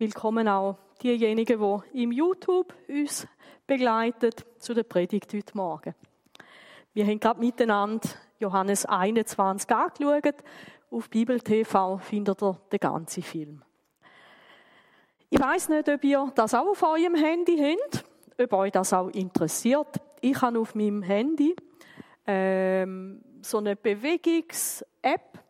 [0.00, 1.58] Willkommen auch diejenigen,
[1.92, 3.26] die im YouTube uns
[3.66, 5.92] begleiten zu der Predigt heute Morgen.
[6.94, 8.08] Wir haben gerade miteinander
[8.38, 10.36] Johannes 21 angeschaut.
[10.92, 13.64] Auf Bibel TV findet ihr den ganzen Film.
[15.30, 18.04] Ich weiß nicht, ob ihr das auch auf eurem Handy habt,
[18.40, 20.00] ob euch das auch interessiert.
[20.20, 21.56] Ich habe auf meinem Handy
[22.24, 25.40] ähm, so eine Bewegungs-App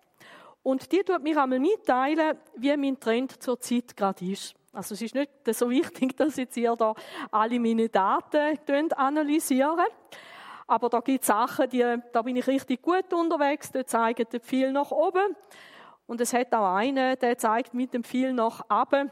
[0.68, 4.54] und die tut mir einmal mitteilen, wie mein Trend zur Zeit gerade ist.
[4.70, 6.94] Also es ist nicht so wichtig, dass jetzt ihr da
[7.30, 9.86] alle meine Daten analysieren.
[10.66, 14.40] Aber da gibt es Sachen, die, da bin ich richtig gut unterwegs, da zeigen den
[14.40, 15.34] Pfeil nach oben.
[16.06, 19.10] Und es hat auch einen, der zeigt mit dem Pfeil nach unten.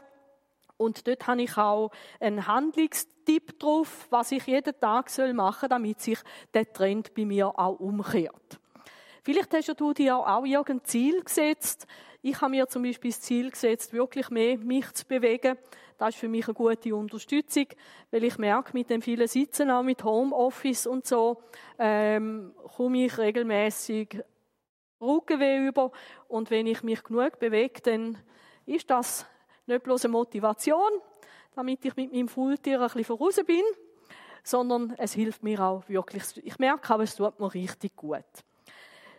[0.77, 6.01] Und dort habe ich auch einen Handlungstipp drauf, was ich jeden Tag machen soll, damit
[6.01, 6.19] sich
[6.53, 8.59] der Trend bei mir auch umkehrt.
[9.27, 11.85] Vielleicht hast du dir auch irgendein Ziel gesetzt.
[12.21, 15.57] Ich habe mir zum Beispiel das Ziel gesetzt, wirklich mehr mich zu bewegen.
[15.97, 17.65] Das ist für mich eine gute Unterstützung,
[18.09, 21.43] weil ich merke, mit dem vielen Sitzen, auch mit Homeoffice und so,
[21.77, 24.17] ähm, komme ich regelmäßig
[25.01, 25.91] Rückenweh über.
[26.29, 28.17] Und wenn ich mich genug bewege, dann
[28.65, 29.25] ist das
[29.65, 31.01] nicht bloß eine Motivation,
[31.53, 33.63] damit ich mit meinem Fulltier ein bisschen voraus bin,
[34.41, 36.23] sondern es hilft mir auch wirklich.
[36.45, 38.23] Ich merke aber, es tut mir richtig gut.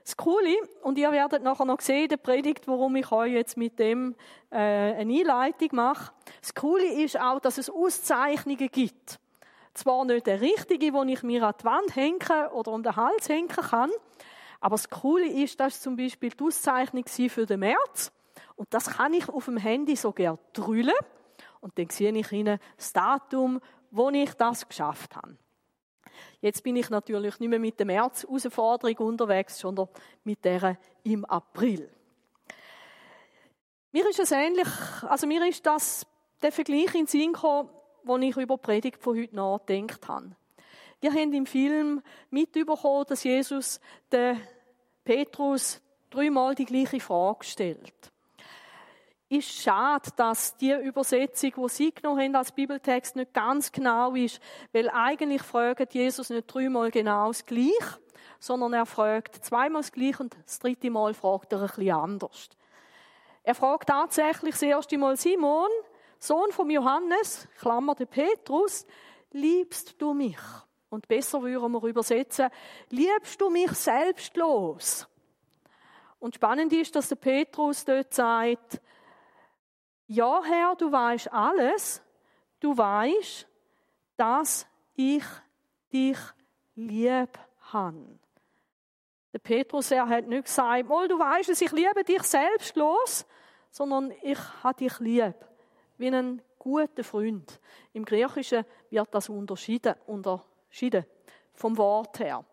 [0.08, 3.78] Das Coole, und ihr werdet nachher noch sehen der Predigt, warum ich euch jetzt mit
[3.78, 4.16] dem
[4.50, 6.14] äh, eine Einleitung mache.
[6.40, 9.20] Das Coole ist auch, dass es Auszeichnungen gibt.
[9.74, 13.28] Zwar nicht der richtige, wo ich mir an die Wand hängen oder um den Hals
[13.28, 13.90] hängen kann,
[14.60, 18.10] aber das Coole ist, dass zum Beispiel die Auszeichnung für den März.
[18.56, 20.96] Und das kann ich auf dem Handy so gerne drüllen.
[21.60, 25.36] Und dann sehe ich Ihnen das Datum, wo ich das geschafft habe.
[26.40, 29.88] Jetzt bin ich natürlich nicht mehr mit der März-Herausforderung unterwegs, sondern
[30.24, 31.90] mit der im April.
[33.90, 34.68] Mir ist es ähnlich,
[35.02, 36.06] also mir ist das
[36.40, 37.70] der Vergleich in Sinn gekommen,
[38.06, 40.36] den ich über die Predigt von heute nachgedacht habe.
[41.00, 43.80] Wir haben im Film mitbekommen, dass Jesus
[44.12, 44.40] den
[45.04, 48.12] Petrus dreimal die gleiche Frage stellt
[49.28, 54.40] ist schade, dass die Übersetzung, die Sie genommen haben als Bibeltext, nicht ganz genau ist,
[54.72, 58.00] weil eigentlich fragt Jesus nicht dreimal genau das Gleiche,
[58.38, 62.48] sondern er fragt zweimal das Gleiche und das dritte Mal fragt er ein bisschen anders.
[63.42, 65.68] Er fragt tatsächlich das erste Mal Simon,
[66.18, 68.86] Sohn von Johannes, Klammer der Petrus,
[69.32, 70.38] liebst du mich?
[70.90, 72.48] Und besser würden wir übersetzen,
[72.88, 75.06] liebst du mich selbstlos?
[76.18, 78.80] Und spannend ist, dass der Petrus dort sagt,
[80.08, 82.02] ja, Herr, du weißt alles.
[82.60, 83.46] Du weißt,
[84.16, 85.24] dass ich
[85.92, 86.18] dich
[86.74, 87.38] lieb
[87.72, 88.18] habe.
[89.32, 93.26] Der Petrus, er hat nicht gesagt, mal, du weißt es, ich liebe dich selbstlos,
[93.70, 95.34] sondern ich habe dich lieb.
[95.98, 97.60] Wie einen guten Freund.
[97.92, 101.04] Im Griechischen wird das unterschieden, unterschieden
[101.52, 102.44] vom Wort her.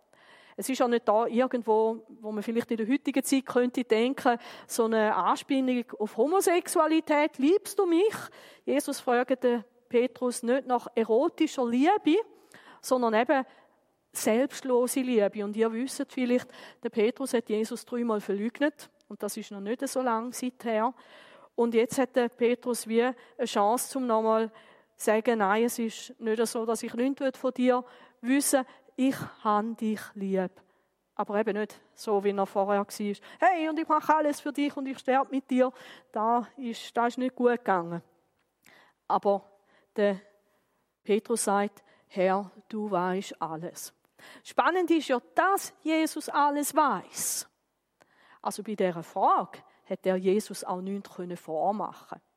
[0.58, 4.38] Es ist auch nicht da irgendwo, wo man vielleicht in der heutigen Zeit könnte denken,
[4.68, 7.38] so eine Anspielung auf Homosexualität.
[7.38, 8.16] Liebst du mich?
[8.64, 12.18] Jesus fragt den Petrus nicht nach erotischer Liebe,
[12.82, 13.46] sondern eben
[14.14, 15.44] selbstlose Liebe.
[15.44, 16.48] Und ihr wisst vielleicht,
[16.82, 18.90] der Petrus hat Jesus dreimal verleugnet.
[19.10, 20.94] Und das ist noch nicht so lange seither.
[21.56, 24.50] Und jetzt hat der Petrus wie eine Chance, zum nochmal
[24.96, 27.84] zu sagen, nein, es ist nicht so, dass ich nichts von dir
[28.22, 30.52] wissen ich habe dich lieb.
[31.16, 33.16] Aber eben nicht so, wie er vorher war.
[33.40, 35.72] Hey, und ich mache alles für dich und ich sterbe mit dir.
[36.12, 38.02] Da ist, das ist nicht gut gegangen.
[39.08, 39.46] Aber
[39.96, 40.20] der
[41.04, 43.94] Petrus sagt, Herr, du weißt alles.
[44.44, 47.48] Spannend ist ja, dass Jesus alles weiß.
[48.42, 52.35] Also bei dieser Frage hätte er Jesus auch nichts vormachen können.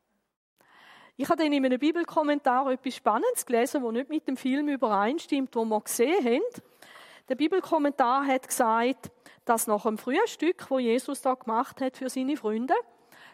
[1.21, 5.53] Ich habe dann in einem Bibelkommentar etwas Spannendes gelesen, das nicht mit dem Film übereinstimmt,
[5.57, 6.63] wo wir gesehen haben.
[7.29, 9.11] Der Bibelkommentar hat gesagt,
[9.45, 12.75] dass nach dem Frühstück, wo Jesus da gemacht hat für seine Freunde,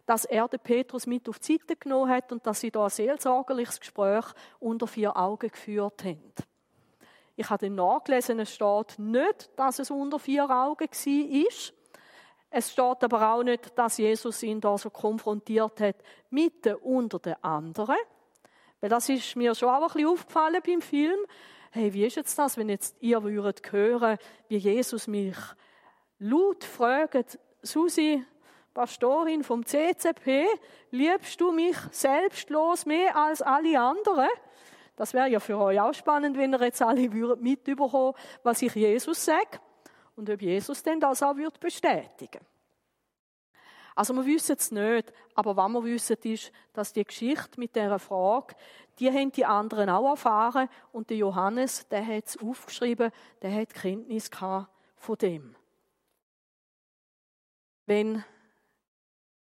[0.07, 2.91] dass er den Petrus mit auf die Seite genommen hat und dass sie da ein
[2.91, 4.25] seelsorgerliches Gespräch
[4.61, 6.33] unter vier Augen geführt haben.
[7.37, 11.75] Ich habe dann nachgelesen, es steht nicht, dass es unter vier Augen war,
[12.57, 15.97] es steht aber auch nicht, dass Jesus ihn da so konfrontiert hat
[16.31, 17.97] mit den unter den anderen.
[18.81, 21.19] Weil das ist mir schon auch ein bisschen aufgefallen beim Film.
[21.73, 25.37] Hey, wie ist jetzt das, wenn jetzt ihr würdet hören, wie Jesus mich
[26.21, 28.25] laut fragt, Susi,
[28.73, 30.47] Pastorin vom CCP,
[30.93, 34.29] liebst du mich selbstlos mehr als alle anderen?
[34.95, 38.15] Das wäre ja für euch auch spannend, wenn ihr jetzt alle würdet mitbekommen,
[38.45, 39.59] was ich Jesus sage
[40.17, 42.41] und ob Jesus denn das auch wird bestätigen.
[43.95, 48.01] Also wir wissen es nicht, aber was wir wissen ist, dass die Geschichte mit dieser
[48.01, 48.57] Frage,
[48.99, 53.73] die haben die anderen auch erfahren und der Johannes, der hat es aufgeschrieben, der hat
[53.73, 55.55] Kenntnis gehabt von dem.
[57.87, 58.25] Wenn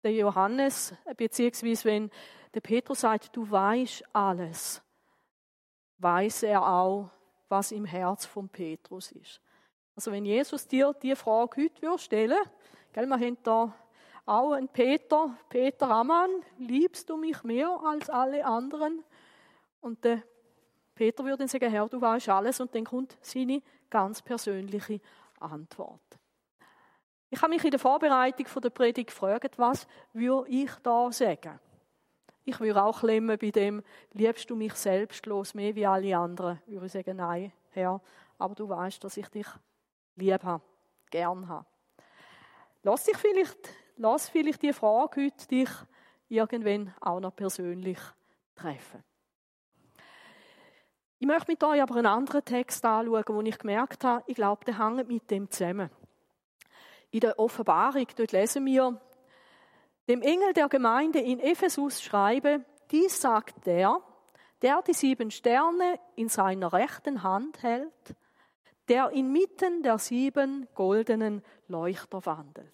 [0.03, 2.11] der Johannes, beziehungsweise wenn
[2.55, 4.83] der Petrus sagt, du weißt alles,
[5.99, 7.11] weiß er auch,
[7.49, 9.41] was im Herz von Petrus ist.
[9.99, 12.39] Also wenn Jesus dir die Frage heute stellen
[12.93, 13.75] gell, wir haben da
[14.27, 19.03] auch einen Peter, Peter Ammann, liebst du mich mehr als alle anderen?
[19.81, 20.23] Und der
[20.95, 22.61] Peter würde dann sagen, Herr, du weißt alles.
[22.61, 23.61] Und dann kommt seine
[23.91, 25.01] ganz persönliche
[25.41, 26.01] Antwort.
[27.29, 31.59] Ich habe mich in der Vorbereitung der Predigt gefragt, was würde ich da sagen?
[32.45, 36.63] Ich würde auch klemmen bei dem, liebst du mich selbstlos mehr wie alle anderen?
[36.69, 38.01] Ich würde sagen, nein, Herr,
[38.39, 39.49] aber du weißt, dass ich dich
[40.19, 40.63] lieb habe,
[41.11, 41.67] gern habe.
[42.83, 45.71] Lass dich vielleicht, lass vielleicht die Frage heute dich
[46.29, 47.99] irgendwann auch noch persönlich
[48.55, 49.03] treffen.
[51.21, 54.65] Ich möchte mit euch aber einen anderen Text anschauen, wo ich gemerkt habe, ich glaube,
[54.65, 55.91] der hängt mit dem zusammen.
[57.11, 59.01] In der Offenbarung, dort lesen wir,
[60.09, 64.01] dem Engel der Gemeinde in Ephesus schreibe, dies sagt der,
[64.63, 68.15] der die sieben Sterne in seiner rechten Hand hält,
[68.89, 72.73] der inmitten der sieben goldenen Leuchter wandelt.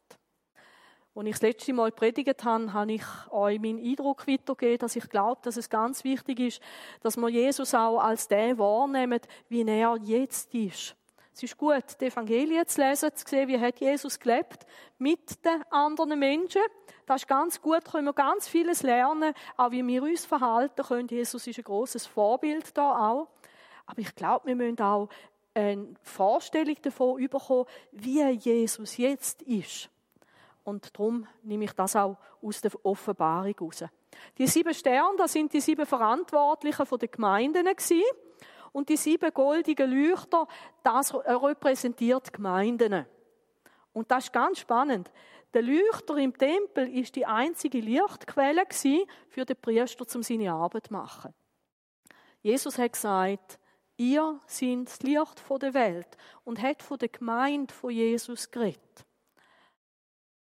[1.17, 5.09] Als ich das letzte Mal predigt habe, habe ich euch meinen Eindruck weitergegeben, dass ich
[5.09, 6.61] glaube, dass es ganz wichtig ist,
[7.03, 10.97] dass wir Jesus auch als der wahrnehmen, wie er jetzt ist.
[11.33, 14.67] Es ist gut, die Evangelien zu lesen, zu sehen, wie hat Jesus gelebt
[14.99, 16.63] mit den anderen Menschen.
[17.07, 21.09] Das ist ganz gut, können wir ganz vieles lernen, auch wie wir uns verhalten können.
[21.09, 23.29] Jesus ist ein großes Vorbild da auch.
[23.87, 25.09] Aber ich glaube, wir müssen auch
[25.55, 29.89] eine Vorstellung davon bekommen, wie Jesus jetzt ist.
[30.65, 33.85] Und darum nehme ich das auch aus der Offenbarung raus.
[34.39, 38.03] Die sieben Sterne, das sind die sieben Verantwortlichen der Gemeinden gewesen.
[38.73, 40.49] Und die sieben goldigen Leuchter,
[40.83, 43.07] das repräsentiert Gemeinden.
[43.93, 45.13] Und das ist ganz spannend.
[45.53, 48.65] Der Leuchter im Tempel ist die einzige Lichtquelle
[49.29, 51.33] für den Priester, um seine Arbeit zu machen.
[52.43, 53.61] Jesus hat gesagt,
[53.97, 59.05] ihr seid das Licht der Welt und hat von der Gemeinde von Jesus geredet.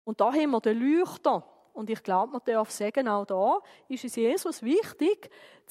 [0.04, 1.44] Und da haben wir den Leuchter.
[1.72, 5.28] Und ich glaube, man darf sagen, auch da ist es Jesus wichtig,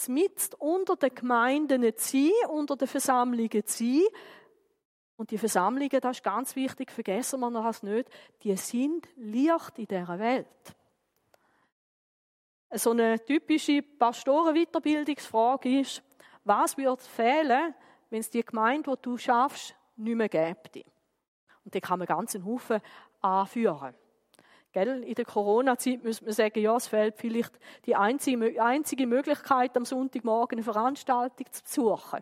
[0.07, 4.03] mit unter den Gemeinden zu sein, unter den Versammlungen zu sein.
[5.15, 8.09] Und die Versammlungen, das ist ganz wichtig, vergessen wir das nicht,
[8.43, 10.75] die sind Licht in dieser Welt.
[12.71, 16.03] So eine typische Pastorenweiterbildungsfrage ist,
[16.45, 17.73] was wird fehlen,
[18.09, 20.77] wenn es die Gemeinde, die du schaffst, nicht mehr gibt?
[21.65, 22.79] Und da kann man ganz einen Haufen
[23.21, 23.95] anführen.
[24.71, 25.03] Gell?
[25.03, 29.85] In der Corona-Zeit müsste man sagen, ja, es fehlt vielleicht die einzige, einzige Möglichkeit, am
[29.85, 32.19] Sonntagmorgen eine Veranstaltung zu besuchen.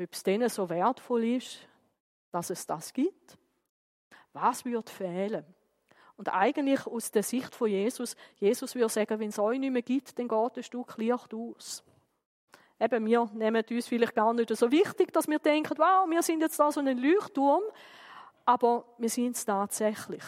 [0.00, 1.68] Ob es denen so wertvoll ist,
[2.32, 3.38] dass es das gibt?
[4.32, 5.44] Was wird fehlen?
[6.16, 9.82] Und eigentlich aus der Sicht von Jesus, Jesus würde sagen, wenn es euch nicht mehr
[9.82, 11.84] gibt, dann geht ein Stück Licht aus.
[12.82, 16.40] Eben, wir nehmen uns vielleicht gar nicht so wichtig, dass wir denken, wow, wir sind
[16.40, 17.62] jetzt da so ein Leuchtturm,
[18.44, 20.24] aber wir sind es tatsächlich.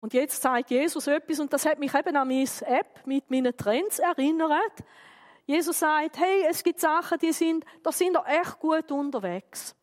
[0.00, 3.54] Und jetzt zeigt Jesus etwas, und das hat mich eben an meine App mit meinen
[3.54, 4.82] Trends erinnert.
[5.44, 9.76] Jesus sagt, hey, es gibt Sachen, die sind, da sind ihr echt gut unterwegs.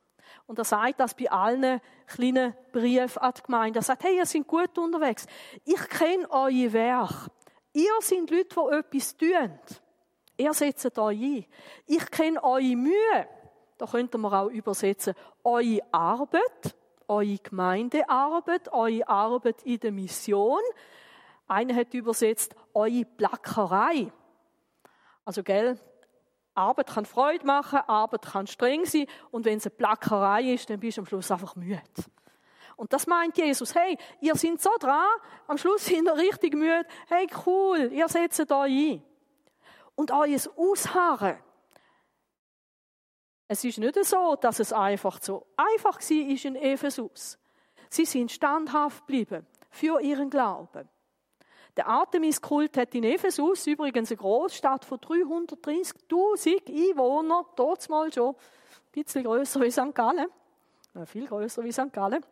[0.48, 3.80] Und er sagt das bei allen kleinen Briefen an die Gemeinde.
[3.80, 5.28] Er sagt, hey, ihr seid gut unterwegs.
[5.66, 7.30] Ich kenne euer Werk.
[7.74, 9.60] Ihr seid Leute, die etwas tun.
[10.42, 11.46] Ihr setzt euch ein.
[11.88, 13.28] Ich kenne eure Mühe.
[13.78, 16.76] Da könnte man auch übersetzen, eure Arbeit
[17.12, 20.62] eure Gemeindearbeit, eure Arbeit in der Mission.
[21.48, 24.12] Einer hat übersetzt, eure Plackerei.
[25.26, 25.78] Also, gell,
[26.56, 30.80] Arbeit kann Freude machen, Arbeit kann streng sein und wenn es eine Plackerei ist, dann
[30.80, 31.82] bist du am Schluss einfach müde.
[32.78, 33.76] Und das meint Jesus.
[33.76, 35.06] Hey, ihr seid so dran,
[35.48, 36.86] am Schluss sind ihr richtig müde.
[37.08, 39.04] Hey, cool, ihr setzt euch ein.
[40.02, 41.38] Und euer Ausharren,
[43.48, 47.38] es ist nicht so, dass es einfach so einfach war in Ephesus.
[47.88, 50.90] Sie sind standhaft geblieben für ihren Glauben.
[51.78, 58.36] Der Artemis-Kult hat in Ephesus übrigens eine Großstadt von 330.000 Einwohnern, dort mal schon ein
[58.94, 59.94] bisschen größer wie St.
[59.94, 60.30] Gallen,
[60.96, 61.94] ja, viel größer wie St.
[61.94, 62.26] Gallen.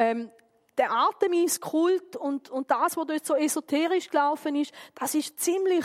[0.00, 0.32] Ähm,
[0.76, 5.84] der Artemis-Kult und, und das, was dort so esoterisch gelaufen ist, das ist ziemlich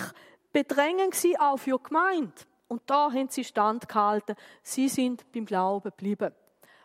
[0.56, 2.32] bedrängend auch für die Gemeinde.
[2.70, 4.38] Und da haben sie standgehalten.
[4.64, 6.34] Sie sind beim Glauben geblieben.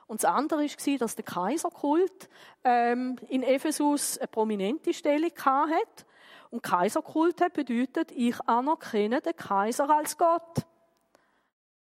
[0.08, 2.28] Und das andere war, dass der Kaiserkult
[2.64, 6.04] ähm, in Ephesus eine prominente Stellung hatte.
[6.50, 10.66] Und Kaiserkult bedeutet, ich anerkenne den Kaiser als Gott.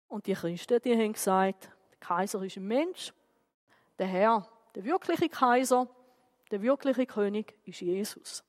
[0.09, 3.15] Und die Christen, die haben gesagt, der Kaiser ist ein Mensch,
[3.97, 5.89] der Herr, der wirkliche Kaiser,
[6.51, 8.43] der wirkliche König ist Jesus.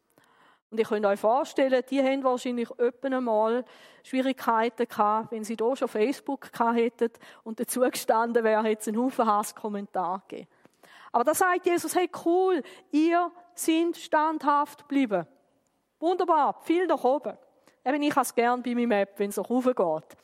[0.70, 3.64] Und ich könnt euch vorstellen, die haben wahrscheinlich öppen einmal
[4.04, 7.10] Schwierigkeiten gehabt, wenn sie da schon Facebook gehabt hätten
[7.44, 10.50] und dazu gestanden wäre, hätte es einen Haufen Hasskommentar gegeben.
[11.12, 15.26] Aber da sagt Jesus, hey cool, ihr seid standhaft geblieben.
[16.00, 17.38] Wunderbar, viel nach oben.
[17.86, 20.18] Eben, ich es gern bei meinem App, wenn es auch raufgeht.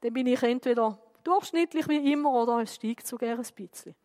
[0.00, 3.96] Dann bin ich entweder durchschnittlich wie immer oder es steigt sogar ein bisschen.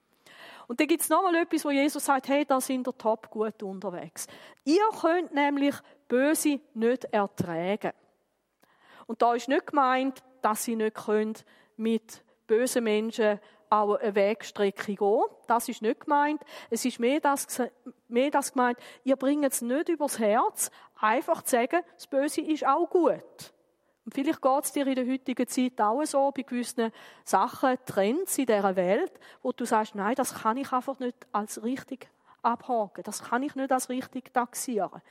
[0.67, 3.61] Und dann gibt es nochmal etwas, wo Jesus sagt, hey, da sind ihr top gut
[3.63, 4.27] unterwegs.
[4.63, 5.75] Ihr könnt nämlich
[6.07, 7.91] Böse nicht ertragen.
[9.07, 11.35] Und da ist nicht gemeint, dass sie nicht können
[11.77, 13.39] mit bösen Menschen
[13.69, 15.23] auch eine Wegstrecke gehen.
[15.47, 16.41] Das ist nicht gemeint.
[16.69, 17.61] Es ist mehr das,
[18.07, 22.65] mehr das gemeint, ihr bringt es nicht übers Herz, einfach zu sagen, das Böse ist
[22.65, 23.52] auch gut.
[24.05, 26.91] Und vielleicht geht es dir in der heutigen Zeit auch so, bei gewissen
[27.23, 31.63] Sachen, Trends in dieser Welt, wo du sagst, nein, das kann ich einfach nicht als
[31.63, 32.09] richtig
[32.41, 33.03] abhaken.
[33.03, 35.01] Das kann ich nicht als richtig taxieren.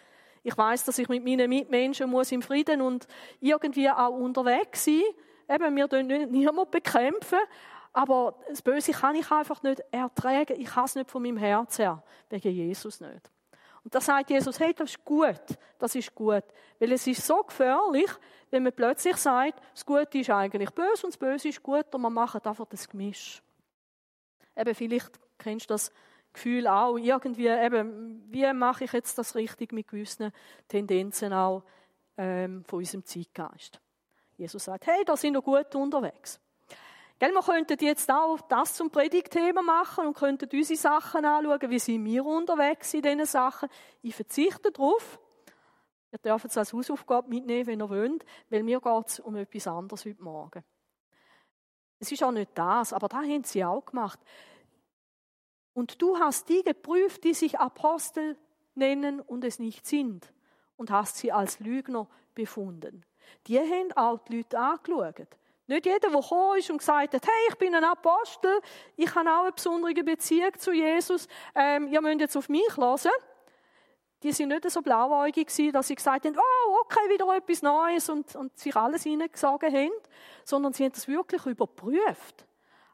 [0.42, 3.06] Ich weiß, dass ich mit meinen Mitmenschen muss im Frieden und
[3.40, 5.02] irgendwie auch unterwegs sein.
[5.48, 7.38] Eben, wir nicht niemanden bekämpfen,
[7.92, 10.54] aber das Böse kann ich einfach nicht ertragen.
[10.58, 13.30] Ich kann es nicht von meinem Herz her, wegen Jesus nicht.
[13.84, 15.40] Und da sagt Jesus, hey, das ist gut,
[15.78, 16.44] das ist gut.
[16.78, 18.10] Weil es ist so gefährlich,
[18.52, 22.02] wenn man plötzlich sagt, das Gute ist eigentlich böse und das Böse ist gut und
[22.02, 23.42] man macht einfach das Gemisch.
[24.54, 25.90] Eben, vielleicht kennst du das
[26.34, 30.32] Gefühl auch, irgendwie, eben, wie mache ich jetzt das richtig mit gewissen
[30.68, 31.62] Tendenzen auch
[32.18, 33.80] ähm, von unserem Zeitgeist.
[34.36, 36.38] Jesus sagt, hey, da sind wir gut unterwegs.
[37.18, 41.78] Gell, wir könnten jetzt auch das zum Predigtthema machen und könnten unsere Sachen anschauen, wie
[41.78, 43.70] sind wir unterwegs in diesen Sachen.
[44.02, 45.18] Ich verzichte darauf.
[46.12, 49.66] Ihr dürft es als Hausaufgabe mitnehmen, wenn ihr wollt, weil mir geht es um etwas
[49.66, 50.62] anderes heute Morgen.
[51.98, 54.20] Es ist auch nicht das, aber da haben sie auch gemacht.
[55.72, 58.36] Und du hast die geprüft, die sich Apostel
[58.74, 60.32] nennen und es nicht sind,
[60.76, 63.06] und hast sie als Lügner befunden.
[63.46, 65.28] Die haben auch die Leute angeschaut.
[65.66, 68.60] Nicht jeder, der gekommen ist und gesagt hat, hey, ich bin ein Apostel,
[68.96, 73.10] ich habe auch eine besondere Beziehung zu Jesus, ähm, ihr müsst jetzt auf mich hören
[74.22, 78.08] die sind nicht so blauäugig gewesen, dass sie gesagt haben, oh, okay, wieder etwas Neues
[78.08, 79.90] und, und sich alles hineingesagt haben,
[80.44, 82.46] sondern sie haben das wirklich überprüft.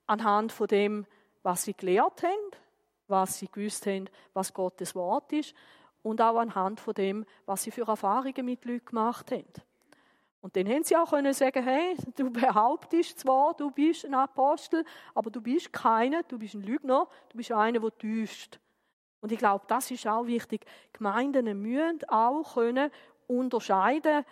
[0.06, 1.06] Anhand von dem,
[1.42, 2.50] was sie gelehrt haben,
[3.08, 5.54] was sie gewusst haben, was Gottes Wort ist
[6.02, 9.44] und auch anhand von dem, was sie für Erfahrungen mit Leuten gemacht haben.
[10.40, 14.84] Und dann haben sie auch können sagen, hey, du behauptest zwar, du bist ein Apostel,
[15.14, 18.60] aber du bist keiner, du bist ein Lügner, du bist einer, der täuscht.
[19.20, 20.64] Und ich glaube, das ist auch wichtig.
[20.92, 22.90] Gemeinden müssen auch können
[23.26, 24.24] unterscheiden,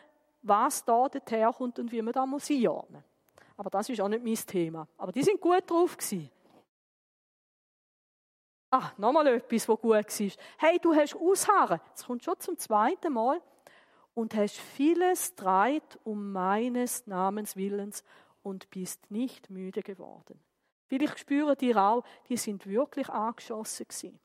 [0.42, 3.02] was da herkommt und wie man da muss einordnen.
[3.56, 4.86] Aber das ist auch nicht mein Thema.
[4.96, 6.30] Aber die sind gut drauf gewesen.
[8.70, 10.30] Ah, nochmal etwas, was gut war.
[10.58, 11.80] Hey, du hast ausharren.
[11.88, 13.40] Jetzt kommt schon zum zweiten Mal.
[14.14, 18.02] Und hast vieles Streit um meines Namens Willens
[18.42, 20.40] und bist nicht müde geworden.
[20.86, 24.18] Vielleicht spüren die auch, die sind wirklich angeschossen gewesen.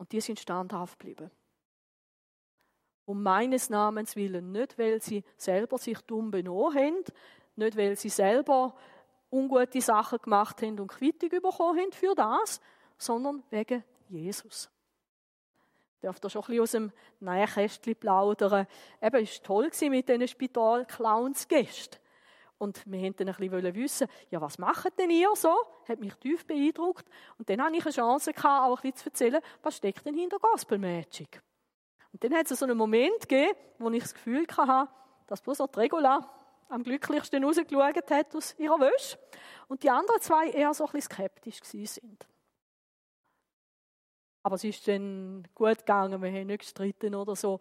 [0.00, 1.30] Und die sind standhaft geblieben.
[3.04, 7.04] Um meines Namens willen, nicht weil sie selber sich dumm benommen haben,
[7.56, 8.74] nicht weil sie selber
[9.30, 12.62] ungute Sachen gemacht haben und Quittung bekommen haben für das,
[12.96, 14.70] sondern wegen Jesus.
[16.02, 18.66] Dürft ihr schon ein bisschen aus dem Nähkästchen plaudern.
[19.02, 22.00] Eben, es war toll mit diesen Spital-Clowns-Gästen.
[22.60, 25.56] Und wir wollten dann ein bisschen wissen, ja, was macht denn ihr so?
[25.88, 27.08] Hat mich tief beeindruckt.
[27.38, 30.38] Und dann hatte ich eine Chance, auch ein bisschen zu erzählen, was steckt denn hinter
[30.38, 31.40] Gospel Magic?
[32.12, 34.90] Und dann hat es so einen Moment gegeben, wo ich das Gefühl hatte,
[35.26, 36.28] dass bloß auch Regula
[36.68, 39.18] am glücklichsten rausgeschaut hat aus ihrer Wäsche.
[39.66, 42.26] Und die anderen zwei eher so ein bisschen skeptisch sind.
[44.42, 47.58] Aber es ist dann gut gegangen, wir haben nicht gestritten oder so.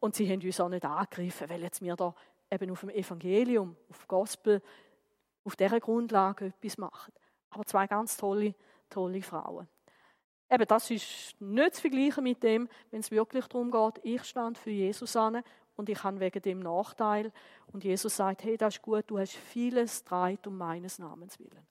[0.00, 2.14] Und sie haben uns auch nicht angegriffen, weil jetzt wir da
[2.50, 4.62] eben auf dem Evangelium, auf Gospel,
[5.44, 7.12] auf dieser Grundlage etwas machen.
[7.50, 8.54] Aber zwei ganz tolle,
[8.90, 9.68] tolle Frauen.
[10.50, 14.58] Eben, das ist nicht zu vergleichen mit dem, wenn es wirklich darum geht, ich stand
[14.58, 15.42] für Jesus an
[15.76, 17.32] und ich habe wegen dem Nachteil.
[17.72, 21.66] Und Jesus sagt, hey, das ist gut, du hast vieles Streit um meines Namens willen.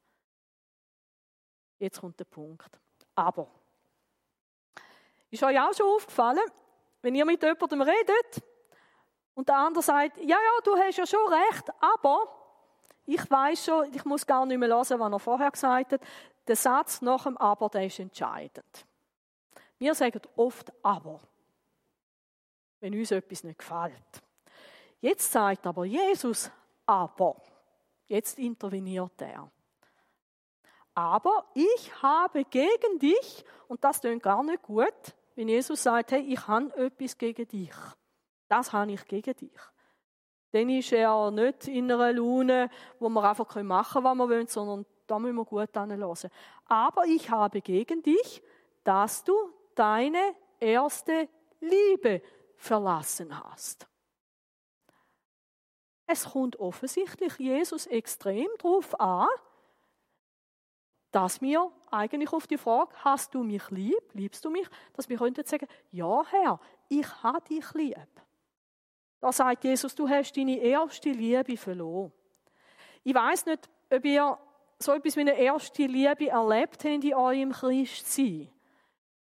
[1.79, 2.79] Jetzt kommt der Punkt.
[3.15, 3.47] Aber,
[5.29, 6.45] ist euch auch schon aufgefallen,
[7.01, 8.43] wenn ihr mit jemandem redet,
[9.35, 12.27] und der andere sagt, ja, ja, du hast ja schon recht, aber
[13.05, 16.01] ich weiß schon, ich muss gar nicht mehr hören, was er vorher gesagt hat.
[16.47, 18.85] der Satz nach dem Aber, der ist entscheidend.
[19.77, 21.19] Wir sagen oft Aber,
[22.79, 24.21] wenn uns etwas nicht gefällt.
[25.01, 26.49] Jetzt sagt aber Jesus
[26.85, 27.41] Aber.
[28.05, 29.49] Jetzt interveniert er.
[30.93, 36.21] Aber ich habe gegen dich, und das klingt gar nicht gut, wenn Jesus sagt, hey,
[36.21, 37.73] ich habe etwas gegen dich.
[38.53, 39.59] Das habe ich gegen dich.
[40.51, 42.69] Dann ist er nicht in einer Laune,
[42.99, 46.29] wo wir einfach machen können, was wir wollen, sondern da müssen wir gut anhören.
[46.67, 48.43] Aber ich habe gegen dich,
[48.83, 49.33] dass du
[49.73, 51.29] deine erste
[51.61, 52.21] Liebe
[52.55, 53.87] verlassen hast.
[56.05, 59.27] Es kommt offensichtlich Jesus extrem darauf an,
[61.09, 65.17] dass wir eigentlich auf die Frage, hast du mich lieb, liebst du mich, dass wir
[65.17, 67.97] könnten sagen, ja Herr, ich habe dich lieb.
[69.23, 72.11] Da sagt Jesus, du hast deine erste Liebe verloren.
[73.05, 74.37] Ich weiß nicht, ob ihr
[74.77, 78.49] so etwas wie eine erste Liebe erlebt habt in eurem Christsein.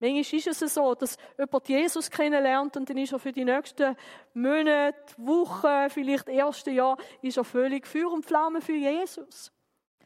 [0.01, 3.95] Manchmal ist es so, dass jemand Jesus kennenlernt und dann ist er für die nächsten
[4.33, 9.53] Monate, Wochen, vielleicht erste Jahr, ist er völlig Feuer und Flamme für Jesus.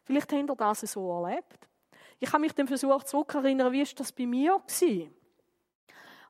[0.03, 1.67] Vielleicht habt ihr das so erlebt.
[2.19, 5.07] Ich habe mich dann versucht zurückerinnern, wie ist das bei mir war.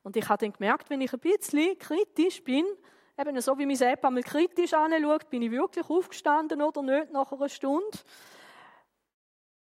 [0.04, 2.64] Und ich habe dann gemerkt, wenn ich ein bisschen kritisch bin,
[3.18, 7.32] eben so wie mein Sepp einmal kritisch anschaut, bin ich wirklich aufgestanden oder nicht nach
[7.32, 7.98] einer Stunde.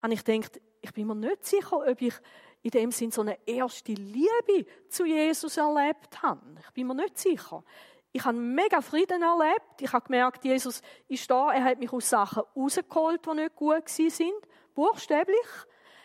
[0.03, 2.15] Und ich gedacht, ich bin mir nicht sicher, ob ich
[2.63, 6.41] in dem Sinn so eine erste Liebe zu Jesus erlebt habe.
[6.61, 7.65] Ich bin mir nicht sicher.
[8.13, 9.81] Ich habe mega Frieden erlebt.
[9.81, 11.53] Ich habe gemerkt, Jesus ist da.
[11.53, 14.33] Er hat mich aus Sachen rausgeholt, die nicht gut sind.
[14.75, 15.37] Buchstäblich.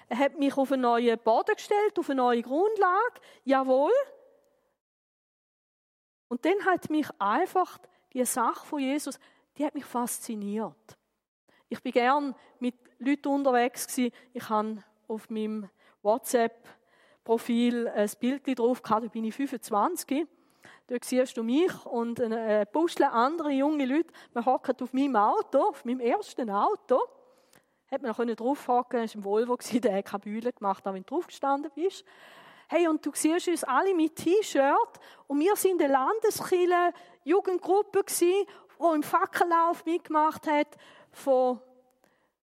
[0.10, 3.22] Er hat mich auf einen neuen Boden gestellt, auf eine neue Grundlage.
[3.46, 3.92] Jawohl.
[6.34, 7.78] Und dann hat mich einfach
[8.12, 9.20] die Sache von Jesus,
[9.56, 10.98] die hat mich fasziniert.
[11.70, 14.12] Ich bin gern mit Leuten unterwegs gewesen.
[14.34, 15.70] Ich habe auf meinem
[16.02, 20.26] WhatsApp-Profil ein Bild drauf gehabt, da bin ich 25.
[20.88, 24.12] Dort siehst du mich und ein Buschle andere junge Leute.
[24.32, 27.00] Wir hocken auf meinem Auto, auf meinem ersten Auto.
[27.92, 31.04] Hat man noch draufhocken, das war ein Volvo, der hat keine Bühne gemacht, auch wenn
[31.04, 32.04] du draufgestanden bist.
[32.76, 36.92] Hey, und du siehst uns alle mit T-Shirt und wir sind eine Landeskille
[37.24, 38.48] Jugendgruppe die
[38.80, 40.70] im Fackellauf mitgemacht hat,
[41.12, 41.62] von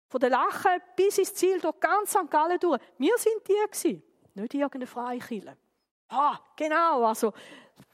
[0.07, 2.31] von der Lache bis ins Ziel, durch ganz St.
[2.31, 2.79] Gallen durch.
[2.99, 4.03] Wir sind die gewesen,
[4.35, 5.57] nicht irgendeine Freikirche.
[6.11, 7.33] Ah, genau, also,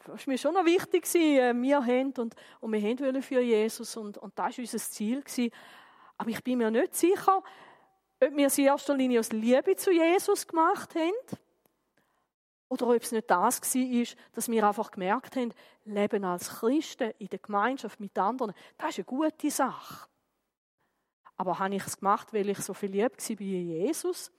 [0.05, 3.97] das war mir schon noch wichtig, äh, wir haben und, und wir haben für Jesus
[3.97, 5.23] und, und das war unser Ziel.
[6.19, 7.45] Aber ich bin mir nicht sicher,
[8.21, 11.39] ob wir es in erster Linie aus Liebe zu Jesus gemacht haben
[12.83, 15.53] oder ob es nicht das war, dass wir einfach gemerkt haben,
[15.85, 20.09] Leben als Christen in der Gemeinschaft mit anderen, das ist eine gute Sache.
[21.37, 24.31] Aber habe ich es gemacht, weil ich so viel lieb war bei Jesus?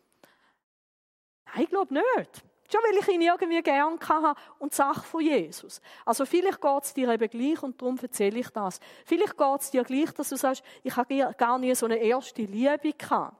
[1.45, 2.43] Nein, ich glaube nicht.
[2.71, 5.81] Schon weil ich ihn irgendwie gern hatte und die Sache von Jesus.
[6.03, 8.79] Also vielleicht geht es dir eben gleich und darum erzähle ich das.
[9.05, 12.41] Vielleicht geht es dir gleich, dass du sagst, ich habe gar nie so eine erste
[12.41, 13.37] Liebe gehabt.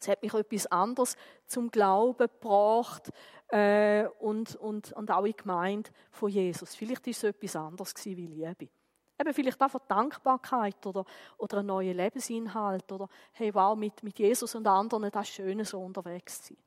[0.00, 3.10] Es hat mich etwas anderes zum Glauben gebracht
[3.48, 6.74] äh, und, und, und auch in Gemeinde von Jesus.
[6.74, 8.68] Vielleicht ist es etwas anderes gewesen wie Liebe.
[9.20, 11.04] Eben vielleicht einfach Dankbarkeit oder,
[11.38, 15.80] oder ein neuer Lebensinhalt oder hey, wow, mit, mit Jesus und anderen das Schöne so
[15.80, 16.62] unterwegs zu sein.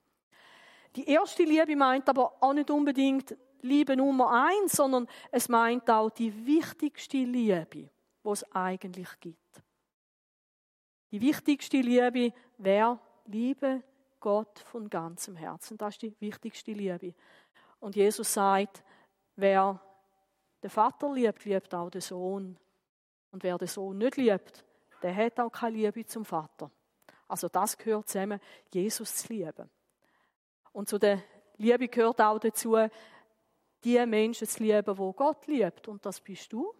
[0.95, 6.09] Die erste Liebe meint aber auch nicht unbedingt Liebe Nummer eins, sondern es meint auch
[6.09, 7.89] die wichtigste Liebe, die
[8.29, 9.63] es eigentlich gibt.
[11.11, 13.83] Die wichtigste Liebe wäre Liebe
[14.21, 15.77] Gott von ganzem Herzen.
[15.77, 17.13] Das ist die wichtigste Liebe.
[17.79, 18.81] Und Jesus sagt,
[19.35, 19.81] wer
[20.63, 22.57] der Vater liebt, liebt auch den Sohn.
[23.31, 24.63] Und wer den Sohn nicht liebt,
[25.01, 26.71] der hat auch keine Liebe zum Vater.
[27.27, 28.39] Also das gehört zusammen,
[28.71, 29.69] Jesus zu lieben.
[30.71, 31.21] Und zu der
[31.57, 32.77] Liebe gehört auch dazu,
[33.83, 35.87] die Menschen zu lieben, wo Gott liebt.
[35.87, 36.73] Und das bist du.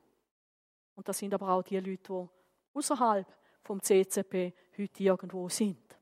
[0.96, 3.28] Und das sind aber auch die Leute, die außerhalb
[3.64, 6.01] vom CCP heute irgendwo sind.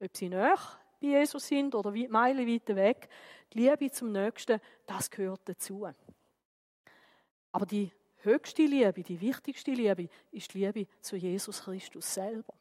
[0.00, 0.58] Ob sie näher
[1.00, 3.08] bei Jesus sind oder Meilen weiter weg,
[3.52, 5.88] die Liebe zum Nächsten, das gehört dazu.
[7.52, 7.90] Aber die
[8.22, 12.54] höchste Liebe, die wichtigste Liebe, ist die Liebe zu Jesus Christus selber.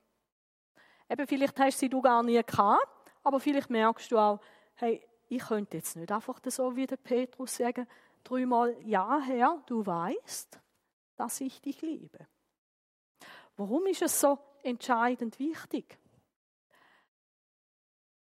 [1.09, 4.39] Eben, vielleicht hast du sie du gar nie gehabt, aber vielleicht merkst du auch,
[4.75, 7.87] hey, ich könnte jetzt nicht einfach so wie der Petrus sagen,
[8.23, 10.59] dreimal, ja Herr, du weißt,
[11.15, 12.27] dass ich dich liebe.
[13.55, 15.97] Warum ist es so entscheidend wichtig?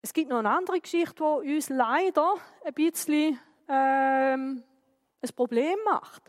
[0.03, 2.35] Es gibt noch eine andere Geschichte, die uns leider
[2.65, 4.63] ein bisschen ähm,
[5.21, 6.23] ein Problem macht.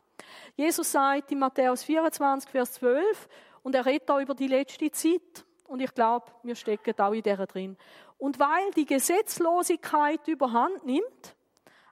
[0.56, 3.30] Jesus sagt in Matthäus 24, Vers 12,
[3.64, 5.46] und er redet da über die letzte Zeit.
[5.68, 7.78] Und ich glaube, wir stecken auch in der drin.
[8.18, 11.36] Und weil die Gesetzlosigkeit überhand nimmt,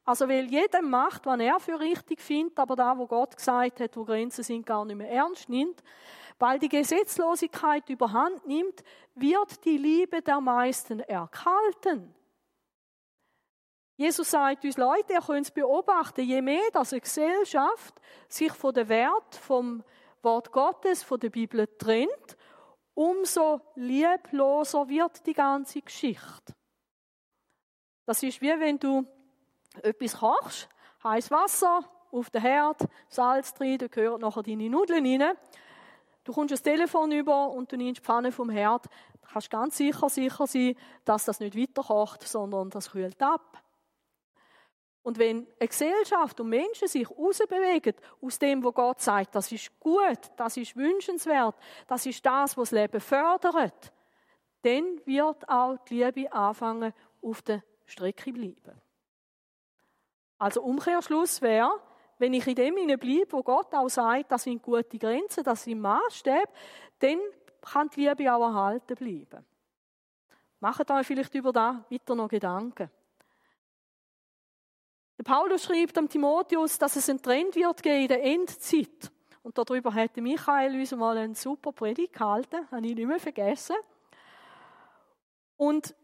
[0.04, 3.96] also weil jeder macht, was er für richtig findet, aber da, wo Gott gesagt hat,
[3.96, 5.82] wo Grenzen sind, gar nicht mehr ernst nimmt,
[6.40, 12.16] weil die Gesetzlosigkeit überhand nimmt, wird die Liebe der meisten erkalten.
[13.98, 18.00] Jesus sagt uns, Leute, ihr könnt es beobachten, je mehr dass eine Gesellschaft
[18.30, 19.84] sich von der Wert vom
[20.22, 22.38] Wort Gottes, von der Bibel trennt,
[22.94, 26.54] umso liebloser wird die ganze Geschichte.
[28.06, 29.06] Das ist wie wenn du
[29.82, 30.70] etwas kochst,
[31.04, 35.38] heiß Wasser auf den Herd, Salz drin, da gehören nachher deine Nudeln rein.
[36.30, 38.86] Du kommst das Telefon über und du nimmst die Pfanne vom Herd.
[38.86, 43.64] Du kannst ganz sicher sicher sein, dass das nicht weiter kocht, sondern das kühlt ab.
[45.02, 49.72] Und wenn eine Gesellschaft und Menschen sich rausbewegen aus dem, wo Gott sagt, das ist
[49.80, 51.56] gut, das ist wünschenswert,
[51.88, 53.92] das ist das, was das Leben fördert,
[54.62, 58.80] dann wird auch die Liebe anfangen, auf der Strecke bleiben.
[60.38, 61.72] Also Umkehrschluss wäre,
[62.20, 65.80] wenn ich in dem bleibe, wo Gott auch sagt, das sind gute Grenzen, das sind
[65.80, 66.50] Maßstäbe,
[67.00, 67.20] dann
[67.62, 69.46] kann die Liebe auch erhalten bleiben.
[70.60, 72.92] Macht euch vielleicht über das weiter noch Gedanken.
[75.18, 79.12] Der Paulus schreibt am Timotheus, dass es einen Trend wird geben in der Endzeit.
[79.42, 83.76] Und darüber hätte Michael uns mal einen super Predigt gehalten, habe ich nicht mehr vergessen.
[85.56, 85.96] Und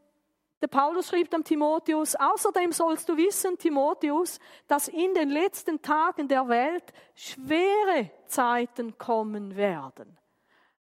[0.66, 6.28] der Paulus schreibt am Timotheus, außerdem sollst du wissen, Timotheus, dass in den letzten Tagen
[6.28, 10.18] der Welt schwere Zeiten kommen werden.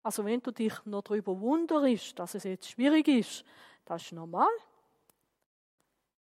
[0.04, 3.46] Also wenn du dich noch darüber wunderst, dass es jetzt schwierig ist,
[3.86, 4.50] das ist normal.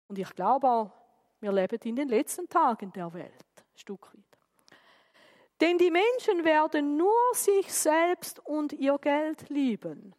[0.06, 0.92] Und ich glaube auch,
[1.40, 4.78] wir leben in den letzten Tagen der Welt, ein Stück weit.
[5.60, 10.14] Denn die Menschen werden nur sich selbst und ihr Geld lieben.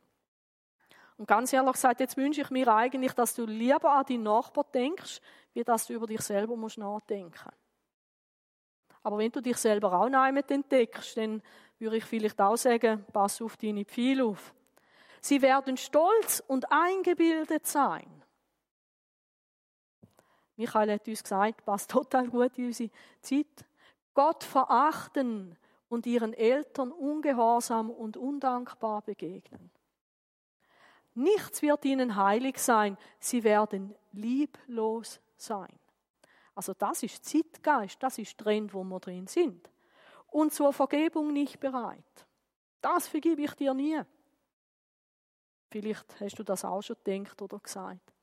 [1.23, 4.67] Und ganz ehrlich gesagt, jetzt wünsche ich mir eigentlich, dass du lieber an deinen Nachbarn
[4.73, 5.21] denkst,
[5.53, 7.49] wie dass du über dich selber musst nachdenken
[9.03, 11.41] Aber wenn du dich selber auch nicht entdeckst, dann
[11.79, 14.53] würde ich vielleicht auch sagen, pass auf deine Pfeile auf.
[15.21, 18.21] Sie werden stolz und eingebildet sein.
[20.57, 23.65] Michael hat uns gesagt, passt total gut in unsere Zeit.
[24.13, 25.57] Gott verachten
[25.87, 29.71] und ihren Eltern ungehorsam und undankbar begegnen.
[31.15, 35.79] Nichts wird ihnen heilig sein, sie werden lieblos sein.
[36.55, 39.69] Also das ist Zeitgeist, das ist Trend, wo wir drin sind.
[40.27, 42.25] Und zur Vergebung nicht bereit.
[42.81, 44.01] Das vergebe ich dir nie.
[45.69, 48.13] Vielleicht hast du das auch schon gedacht oder gesagt.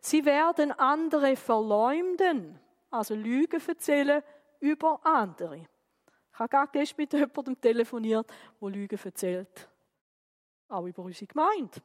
[0.00, 2.58] Sie werden andere verleumden,
[2.90, 4.22] also Lügen erzählen
[4.60, 5.66] über andere.
[6.32, 9.68] Ich habe gerade gestern mit jemandem telefoniert, der Lügen erzählt.
[10.68, 11.80] Auch über unsere Gemeinde.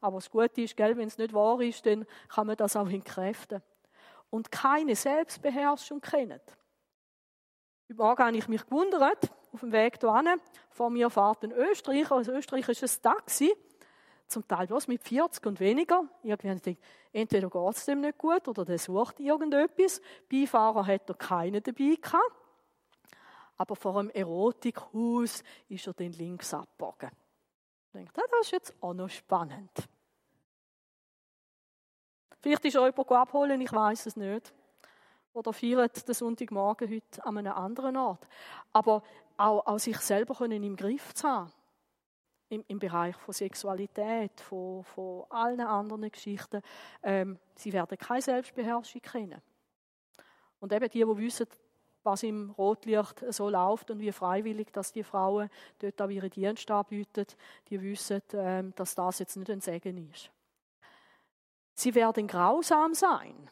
[0.00, 2.88] Aber das Gute ist, gell, wenn es nicht wahr ist, dann kann man das auch
[2.88, 3.62] entkräften.
[4.30, 6.40] Und keine Selbstbeherrschung kennen.
[7.88, 12.28] Morgen habe ich mich gewundert, auf dem Weg hierhin, vor mir fährt ein Österreicher, ein
[12.28, 13.54] österreichisches Taxi,
[14.26, 16.04] zum Teil bloß mit 40 und weniger.
[16.22, 16.82] Irgendwann denkt,
[17.12, 20.00] entweder geht es dem nicht gut oder der sucht irgendetwas.
[20.28, 22.34] Beifahrer hat er keinen dabei gehabt.
[23.56, 27.10] Aber vor einem Erotikhaus ist er dann links abgebogen.
[27.98, 29.70] Ich denke, das ist jetzt auch noch spannend.
[32.40, 34.52] Vielleicht ist jemand abholen, ich weiß es nicht.
[35.32, 38.26] Oder feiert den Sonntagmorgen heute an einem anderen Ort.
[38.72, 39.02] Aber
[39.36, 41.52] auch, auch sich selber können im Griff zu haben
[42.48, 46.62] im, im Bereich von Sexualität, von, von allen anderen Geschichten,
[47.02, 49.42] ähm, sie werden keine Selbstbeherrschung kennen.
[50.60, 51.46] Und eben die, die wissen,
[52.06, 56.72] was im Rotlicht so läuft und wie freiwillig, dass die Frauen dort auch ihre Dienste
[56.74, 57.26] anbieten,
[57.68, 60.30] die wissen, ähm, dass das jetzt nicht ein Segen ist.
[61.74, 63.50] Sie werden grausam sein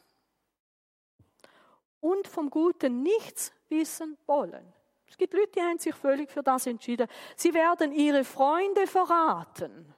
[1.99, 4.73] und vom Guten nichts wissen wollen.
[5.07, 7.07] Es gibt Leute, die haben sich völlig für das entschieden.
[7.35, 9.93] Sie werden ihre Freunde verraten,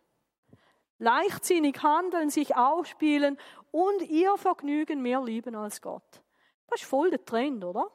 [0.99, 3.37] leichtsinnig handeln, sich ausspielen
[3.71, 6.21] und ihr Vergnügen mehr lieben als Gott.
[6.67, 7.89] Das ist voll der Trend, oder?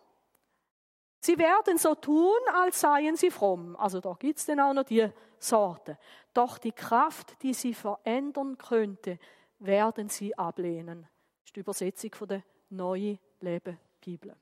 [1.25, 3.77] Sie werden so tun, als seien sie fromm.
[3.77, 5.09] Also da gibt es dann auch noch die
[5.39, 5.97] Sorte.
[6.35, 9.21] Doch die Kraft, die sie verändern könnte,
[9.61, 11.03] werden sie ablehnen.
[11.03, 14.35] Das ist die Übersetzung von der Neue Leben Bibel.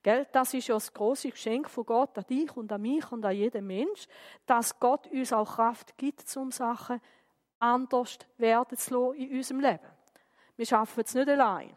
[0.00, 0.28] Gell?
[0.30, 3.34] Das ist ja das große Geschenk von Gott an dich und an mich und an
[3.34, 4.06] jeden Mensch,
[4.46, 7.00] dass Gott uns auch Kraft gibt, um Sachen
[7.58, 9.88] anders werden zu lassen in unserem Leben.
[10.54, 11.76] Wir schaffen es nicht allein.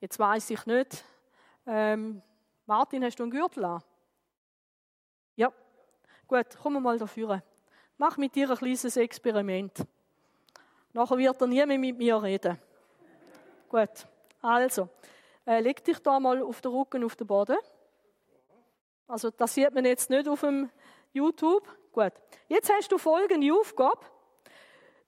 [0.00, 1.04] Jetzt weiß ich nicht,
[1.64, 2.22] ähm,
[2.68, 3.82] Martin, hast du einen Gürtel an?
[5.36, 5.50] Ja.
[6.26, 7.42] Gut, komm mal dafür.
[7.96, 9.86] Mach mit dir ein kleines Experiment.
[10.92, 12.58] Nachher wird er nie mehr mit mir reden.
[13.70, 14.06] Gut,
[14.42, 14.90] also,
[15.46, 17.56] äh, leg dich da mal auf den Rücken auf den Boden.
[19.06, 20.68] Also, das sieht man jetzt nicht auf dem
[21.14, 21.66] YouTube.
[21.90, 22.12] Gut.
[22.48, 24.04] Jetzt hast du folgende Aufgabe.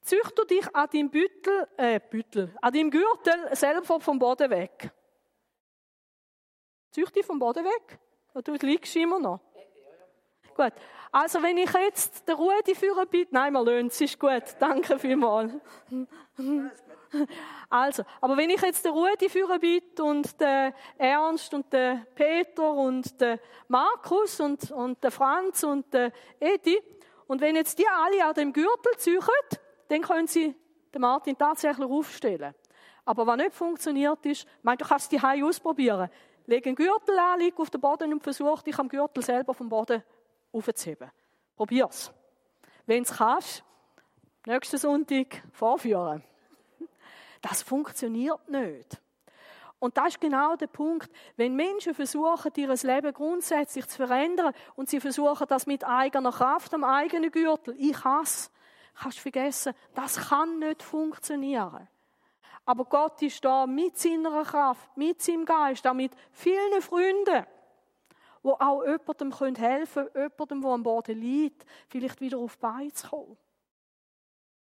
[0.00, 4.94] Züchter dich an deinem Büttel, äh, Büttel, an deinem Gürtel selber vom Boden weg.
[6.90, 7.98] Zücht dich vom Boden weg.
[8.44, 9.40] Du liegst immer noch.
[10.54, 10.72] Gut.
[11.12, 14.42] Also, wenn ich jetzt den Rudi führen bitte, nein, wir lösen es, ist gut.
[14.58, 15.52] Danke vielmals.
[17.68, 22.72] Also, aber wenn ich jetzt den Rudi führen bitte und den Ernst und den Peter
[22.72, 26.80] und den Markus und, und den Franz und den Edi,
[27.26, 29.20] und wenn jetzt die alle an dem Gürtel ziehen,
[29.88, 30.54] dann können sie
[30.94, 32.54] den Martin tatsächlich aufstellen.
[33.04, 36.10] Aber was nicht funktioniert ist, ich meine, du kannst die Hai ausprobieren.
[36.50, 39.68] Leg einen Gürtel an, leg auf den Boden und versuch dich am Gürtel selber vom
[39.68, 40.02] Boden
[40.50, 41.08] aufzuheben.
[41.54, 42.12] Probier's.
[42.86, 43.62] Wenn es kannst,
[44.44, 46.24] nächsten Sonntag vorführen.
[47.40, 49.00] Das funktioniert nicht.
[49.78, 51.08] Und das ist genau der Punkt.
[51.36, 56.74] Wenn Menschen versuchen, ihr Leben grundsätzlich zu verändern und sie versuchen das mit eigener Kraft,
[56.74, 58.50] am eigenen Gürtel, ich hasse,
[59.00, 61.86] kannst du vergessen, das kann nicht funktionieren.
[62.70, 67.44] Aber Gott ist da mit seiner Kraft, mit seinem Geist, auch mit vielen Freunden,
[68.44, 73.08] wo auch jemandem helfen können, jemandem, der am Boden liegt, vielleicht wieder auf die zu
[73.08, 73.36] kommen.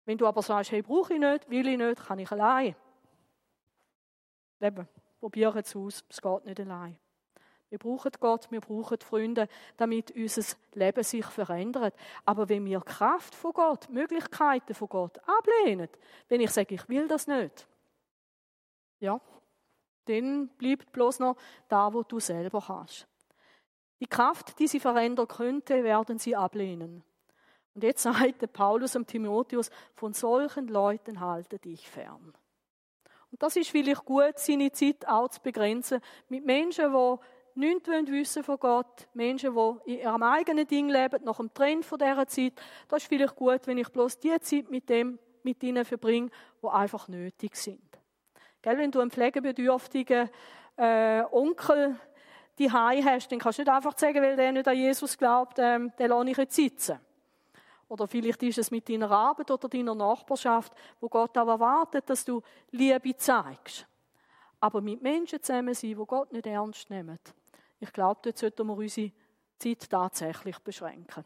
[0.06, 2.78] Wenn du aber sagst, hey, brauche ich nicht, will ich nicht, kann ich allein.
[4.62, 4.88] Leben,
[5.20, 6.98] probieren es aus, es geht nicht allein.
[7.70, 11.94] Wir brauchen Gott, wir brauchen Freunde, damit unser Leben sich verändert.
[12.24, 15.90] Aber wenn wir Kraft von Gott, Möglichkeiten von Gott ablehnen,
[16.30, 17.68] wenn ich sage, ich will das nicht,
[19.00, 19.20] ja,
[20.06, 23.08] dann bleibt bloß noch da, wo du selber hast.
[24.00, 27.04] Die Kraft, die sie verändern könnte, werden sie ablehnen.
[27.74, 32.34] Und jetzt sagt Paulus am Timotheus, von solchen Leuten halte dich fern.
[33.32, 37.16] Und das ist vielleicht gut, seine Zeit auch zu begrenzen mit Menschen, die
[37.60, 42.00] nichts wissen von Gott, Menschen, die in ihrem eigenen Ding leben, nach dem Trend von
[42.00, 42.54] dieser Zeit.
[42.88, 46.30] Das ist vielleicht gut, wenn ich bloß die Zeit mit dem, mit ihnen verbringe,
[46.62, 47.87] die einfach nötig sind.
[48.68, 50.30] Gell, wenn du einen pflegebedürftigen
[50.76, 51.98] äh, Onkel
[52.60, 55.94] die hast, dann kannst du nicht einfach sagen, weil der nicht an Jesus glaubt, ähm,
[55.98, 57.00] den lasse ich jetzt sitzen.
[57.88, 62.26] Oder vielleicht ist es mit deiner Arbeit oder deiner Nachbarschaft, wo Gott auch erwartet, dass
[62.26, 63.88] du Liebe zeigst.
[64.60, 67.18] Aber mit Menschen zusammen sein, wo Gott nicht ernst nehmen.
[67.80, 69.14] Ich glaube, dort sollten wir unsere
[69.60, 71.24] Zeit tatsächlich beschränken.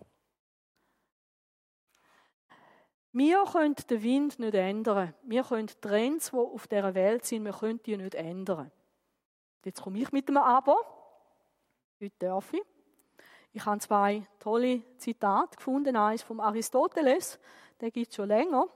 [3.13, 5.13] Wir können den Wind nicht ändern.
[5.23, 8.71] Wir können Trends, die auf dieser Welt sind, wir können die nicht ändern.
[9.65, 10.75] Jetzt komme ich mit einem Abo.
[11.99, 12.63] Heute darf ich.
[13.53, 15.95] Ich habe zwei tolle Zitate gefunden.
[15.95, 17.37] Eines vom Aristoteles,
[17.81, 18.67] der gibt schon länger.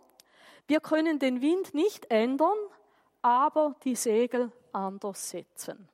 [0.67, 2.57] Wir können den Wind nicht ändern,
[3.21, 5.87] aber die Segel anders setzen.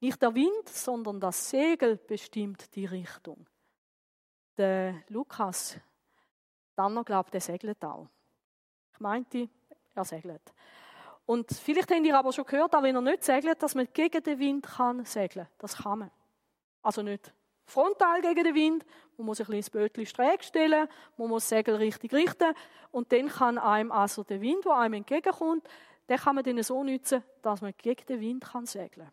[0.00, 3.46] Nicht der Wind, sondern das Segel bestimmt die Richtung.
[4.56, 5.78] Der Lukas
[6.78, 8.06] Danner glaubt, er segelt auch.
[8.92, 9.48] Ich meinte,
[9.94, 10.54] er segelt.
[11.26, 14.22] Und vielleicht habt ihr aber schon gehört, auch wenn er nicht segelt, dass man gegen
[14.22, 15.48] den Wind kann segeln.
[15.58, 16.10] Das kann man.
[16.82, 17.32] Also nicht
[17.66, 18.86] frontal gegen den Wind,
[19.16, 22.54] man muss ein kleines Bötchen schräg stellen, man muss das Segel richtig richten
[22.92, 25.68] und dann kann einem also der Wind, der einem entgegenkommt,
[26.08, 29.10] den kann man dann so nutzen, dass man gegen den Wind kann segeln.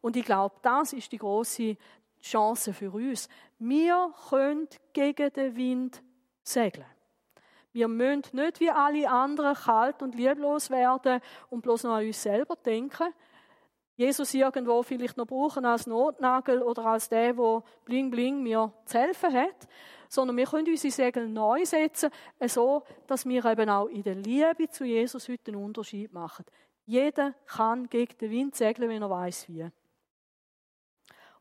[0.00, 1.76] Und ich glaube, das ist die große
[2.22, 3.28] Chance für uns.
[3.58, 6.02] Wir können gegen den Wind
[6.48, 6.86] segeln.
[7.72, 12.22] Wir müssen nicht wie alle anderen kalt und lieblos werden und bloß noch an uns
[12.22, 13.12] selber denken,
[13.98, 18.96] Jesus irgendwo vielleicht noch brauchen als Notnagel oder als der, wo bling bling mir zu
[18.96, 19.68] helfen hat,
[20.08, 22.10] sondern wir können unsere Segel neu setzen,
[22.46, 26.44] so dass wir eben auch in der Liebe zu Jesus heute einen Unterschied machen.
[26.86, 29.68] Jeder kann gegen den Wind segeln, wenn er weiß wie.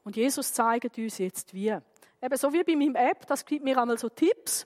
[0.03, 1.77] Und Jesus zeigt uns jetzt wie.
[2.21, 4.65] Eben so wie bei meinem App, das gibt mir einmal so Tipps.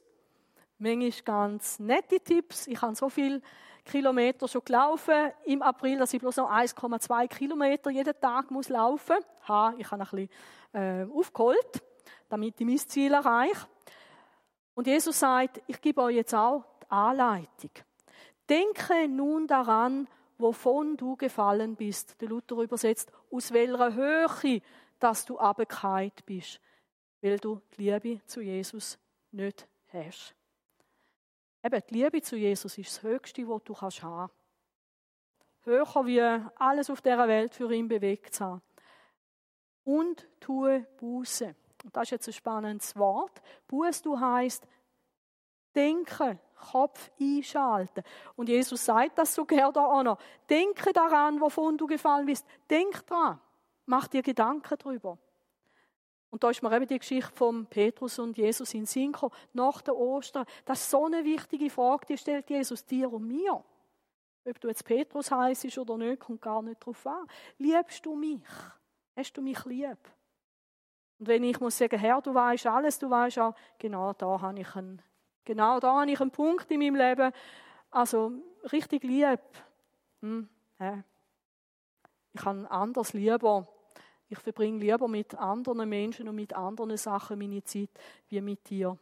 [0.84, 2.66] Manchmal ganz nette Tipps.
[2.66, 3.40] Ich habe so viel
[3.86, 9.18] Kilometer schon gelaufen im April, dass ich bloß noch 1,2 Kilometer jeden Tag muss laufen
[9.18, 9.48] muss.
[9.48, 10.30] Ha, ich habe ein bisschen
[10.74, 11.84] äh, aufgeholt,
[12.30, 13.68] damit ich mein Ziel erreiche.
[14.74, 17.72] Und Jesus sagt, ich gebe euch jetzt auch die Anleitung.
[18.50, 20.08] Denke nun daran,
[20.40, 22.20] wovon du gefallen bist.
[22.20, 24.62] Der Luther übersetzt, aus welcher Höhe,
[24.98, 26.60] dass du abgekehrt bist,
[27.22, 28.98] weil du die Liebe zu Jesus
[29.32, 30.34] nicht hast.
[31.64, 34.32] Eben, die Liebe zu Jesus ist das Höchste, was du kannst haben
[35.64, 36.22] Höher wie
[36.56, 38.62] alles auf dieser Welt für ihn bewegt zu haben.
[39.84, 41.56] Und tue Buße.
[41.84, 43.42] Und das ist jetzt ein spannendes Wort.
[43.68, 44.68] Buß du heißt
[45.76, 46.40] denken,
[46.72, 48.04] Kopf einschalten.
[48.36, 50.20] Und Jesus sagt das so gerne da auch noch.
[50.50, 52.46] Denke daran, wovon du gefallen bist.
[52.70, 53.40] Denk dran.
[53.86, 55.18] Mach dir Gedanken darüber.
[56.32, 59.82] Und da ist mir eben die Geschichte von Petrus und Jesus in Sinn gekommen, nach
[59.82, 60.46] der Ostern.
[60.64, 63.62] Das ist so eine wichtige Frage, die stellt Jesus dir und mir.
[64.46, 67.28] Ob du jetzt Petrus heißt oder nicht, kommt gar nicht darauf an.
[67.58, 68.48] Liebst du mich?
[69.16, 69.98] Hast du mich lieb?
[71.20, 74.62] Und wenn ich muss sagen, Herr, du weißt alles, du weißt auch, genau da habe
[74.62, 75.02] ich einen,
[75.44, 77.34] genau da habe ich einen Punkt in meinem Leben.
[77.92, 78.32] Also
[78.72, 79.42] richtig lieb.
[80.22, 80.48] Hm,
[80.80, 81.04] ja.
[82.34, 83.68] Ich habe anders lieber
[84.32, 87.90] ich verbringe lieber mit anderen Menschen und mit anderen Sachen meine Zeit
[88.30, 88.98] wie mit dir.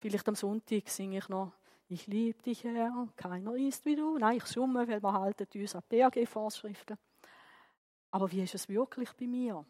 [0.00, 1.52] Vielleicht am Sonntag singe ich noch,
[1.88, 4.18] ich liebe dich, Herr, keiner ist wie du.
[4.18, 6.98] Nein, ich summe, weil wir halten uns an PAG-Vorschriften.
[8.10, 9.64] Aber wie ist es wirklich bei mir?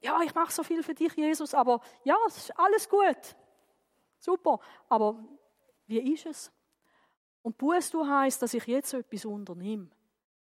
[0.00, 3.36] Ja, ich mache so viel für dich, Jesus, aber ja, es ist alles gut.
[4.18, 4.58] Super.
[4.88, 5.22] Aber
[5.86, 6.50] wie ist es?
[7.42, 9.90] Und Buß du heißt, dass ich jetzt etwas unternehme.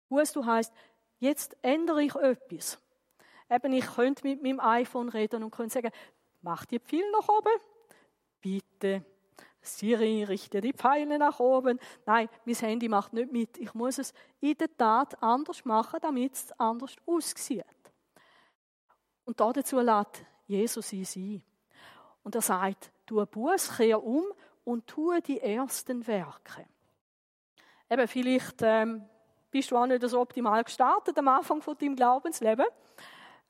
[0.09, 0.73] Buß du heißt,
[1.19, 2.79] jetzt ändere ich etwas.
[3.51, 5.91] Eben, ich könnte mit meinem iPhone reden und könnte sagen,
[6.43, 7.53] mach die Pfeile nach oben.
[8.41, 9.05] Bitte.
[9.61, 11.79] Siri, richte die Pfeile nach oben.
[12.07, 13.59] Nein, mein Handy macht nicht mit.
[13.59, 17.65] Ich muss es in der Tat anders machen, damit es anders aussieht.
[19.25, 21.43] Und dazu lädt Jesus in sein.
[22.23, 24.25] Und er sagt, tu Buß, kehr um
[24.65, 26.67] und tue die ersten Werke.
[27.91, 29.03] Eben, vielleicht ähm,
[29.51, 32.67] bist du auch nicht so optimal gestartet am Anfang von deinem Glaubensleben,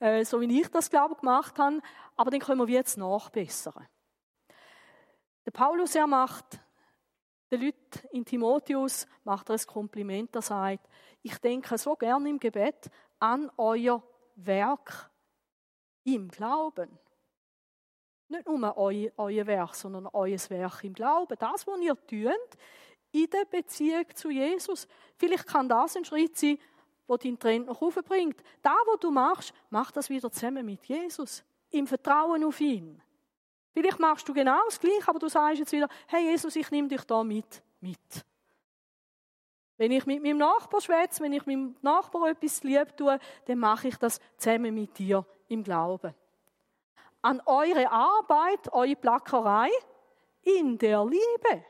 [0.00, 1.80] äh, so wie ich das, glaube gemacht habe.
[2.16, 3.86] Aber dann können wir jetzt nachbessern.
[5.44, 6.60] Der Paulus, er macht
[7.50, 10.86] den Leuten in Timotheus macht er ein Kompliment, er sagt,
[11.22, 14.02] ich denke so gern im Gebet an euer
[14.36, 15.10] Werk
[16.04, 16.98] im Glauben.
[18.28, 21.36] Nicht nur euer Werk, sondern euer Werk im Glauben.
[21.38, 22.58] Das, was ihr tut,
[23.12, 24.86] in der Beziehung zu Jesus.
[25.16, 26.58] Vielleicht kann das ein Schritt sein,
[27.06, 28.42] wo dein Trend noch aufbringt.
[28.62, 31.42] Da, wo du machst, mach das wieder zusammen mit Jesus.
[31.70, 33.00] Im Vertrauen auf ihn.
[33.72, 36.88] Vielleicht machst du genau das Gleiche, aber du sagst jetzt wieder, hey Jesus, ich nehme
[36.88, 37.62] dich da mit.
[37.80, 37.98] mit.
[39.76, 43.88] Wenn ich mit meinem Nachbar schwätze, wenn ich meinem Nachbar etwas lieb tue, dann mache
[43.88, 46.14] ich das zusammen mit dir im Glauben.
[47.22, 49.70] An eure Arbeit, eure Plackerei
[50.42, 51.64] in der Liebe.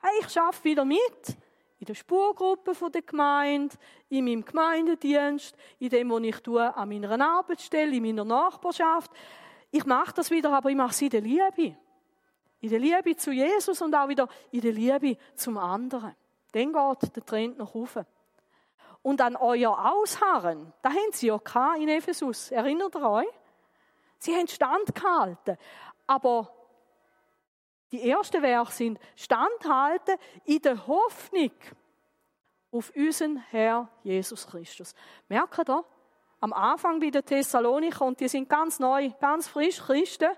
[0.00, 1.36] Hey, ich arbeite wieder mit.
[1.78, 3.74] In der Spurgruppe der Gemeinde,
[4.08, 9.10] in meinem Gemeindedienst, in dem, was ich tue, an meiner Arbeitsstelle, in meiner Nachbarschaft.
[9.70, 11.76] Ich mache das wieder, aber ich mache es in der Liebe.
[12.60, 16.14] In der Liebe zu Jesus und auch wieder in der Liebe zum anderen.
[16.52, 17.98] Dann geht der Trend noch rauf.
[19.02, 21.38] Und an euer Ausharren, da haben sie ja
[21.78, 22.50] in Ephesus.
[22.50, 23.26] Erinnert ihr euch?
[24.18, 25.58] Sie haben standgehalten.
[26.06, 26.55] Aber
[27.92, 31.52] die ersten Werke sind standhalten in der Hoffnung
[32.70, 34.94] auf unseren Herr Jesus Christus.
[35.28, 35.84] Merkt ihr?
[36.40, 40.30] Am Anfang bei den Thessaloniker, und die sind ganz neu, ganz frisch Christen,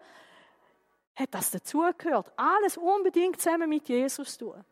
[1.17, 2.33] hat das dazugehört.
[2.37, 4.65] Alles unbedingt zusammen mit Jesus tun.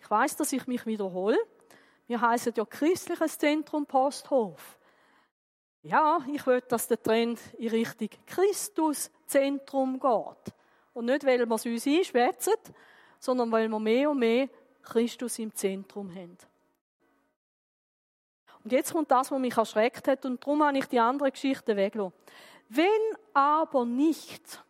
[0.00, 1.38] Ich weiß, dass ich mich wiederhole.
[2.06, 4.78] Wir heißen ja Christliches Zentrum Posthof.
[5.82, 10.54] Ja, ich will, dass der Trend in Richtung Christuszentrum geht.
[11.00, 12.52] Und nicht, weil wir es uns einschwätzen,
[13.18, 14.50] sondern weil wir mehr und mehr
[14.82, 16.36] Christus im Zentrum haben.
[18.62, 21.74] Und jetzt kommt das, was mich erschreckt hat, und darum habe ich die andere Geschichte
[21.74, 22.12] weggelassen.
[22.68, 22.86] Wenn
[23.32, 24.62] aber nicht,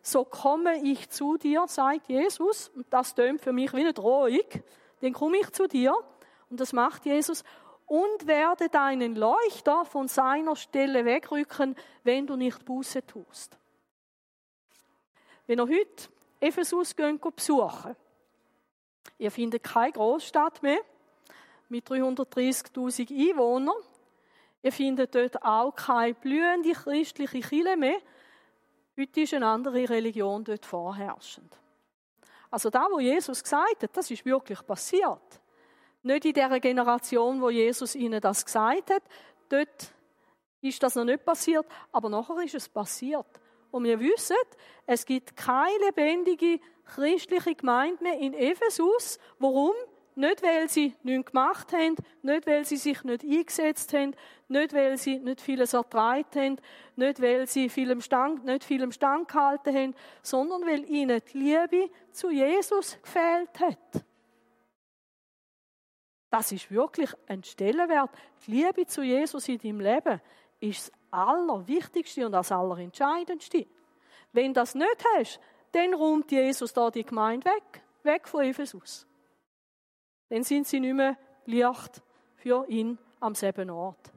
[0.00, 4.46] so komme ich zu dir, sagt Jesus, und das tönt für mich wie eine Drohung,
[5.00, 5.92] dann komme ich zu dir,
[6.50, 7.42] und das macht Jesus,
[7.86, 13.58] und werde deinen Leuchter von seiner Stelle wegrücken, wenn du nicht Buße tust.
[15.46, 16.08] Wenn ihr heute
[16.40, 17.96] Ephesus geht, besuchen,
[19.18, 20.80] ihr findet keine Großstadt mehr
[21.68, 23.76] mit 330.000 Einwohnern.
[24.62, 27.98] Ihr findet dort auch keine blühende christliche Kirche mehr.
[28.98, 31.58] Heute ist eine andere Religion dort vorherrschend.
[32.50, 35.40] Also da, wo Jesus gesagt hat, das ist wirklich passiert.
[36.02, 39.02] Nicht in der Generation, wo Jesus ihnen das gesagt hat.
[39.48, 39.92] Dort
[40.62, 43.26] ist das noch nicht passiert, aber nachher ist es passiert.
[43.74, 44.36] Und wir wissen,
[44.86, 49.18] es gibt keine lebendige christliche Gemeinde mehr in Ephesus.
[49.40, 49.72] Warum?
[50.14, 54.14] Nicht, weil sie nichts gemacht haben, nicht, weil sie sich nicht eingesetzt haben,
[54.46, 56.56] nicht, weil sie nicht vieles ertragen haben,
[56.94, 61.20] nicht, weil sie viel im Stand, nicht viel im Stand gehalten haben, sondern weil ihnen
[61.32, 64.04] die Liebe zu Jesus gefehlt hat.
[66.30, 68.10] Das ist wirklich ein Stellenwert.
[68.46, 70.20] Die Liebe zu Jesus in deinem Leben
[70.60, 73.66] ist das Allerwichtigste und das Allerentscheidendste.
[74.32, 75.40] Wenn du das nicht hast,
[75.72, 79.06] dann räumt Jesus da die Gemeinde weg, weg von Ephesus.
[80.28, 82.02] Dann sind sie nicht mehr Licht
[82.36, 84.12] für ihn am selben Ort.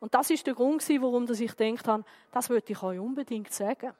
[0.00, 3.92] Und das ist der Grund, warum ich gedacht habe, das würde ich euch unbedingt sagen.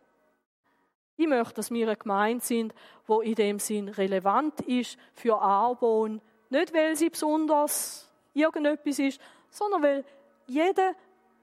[1.17, 2.75] Ich möchte, dass wir eine Gemeinde sind,
[3.07, 6.21] wo in dem Sinn relevant ist für Arbon.
[6.51, 10.05] Nicht, weil sie besonders irgendetwas ist, sondern weil
[10.47, 10.95] jeder,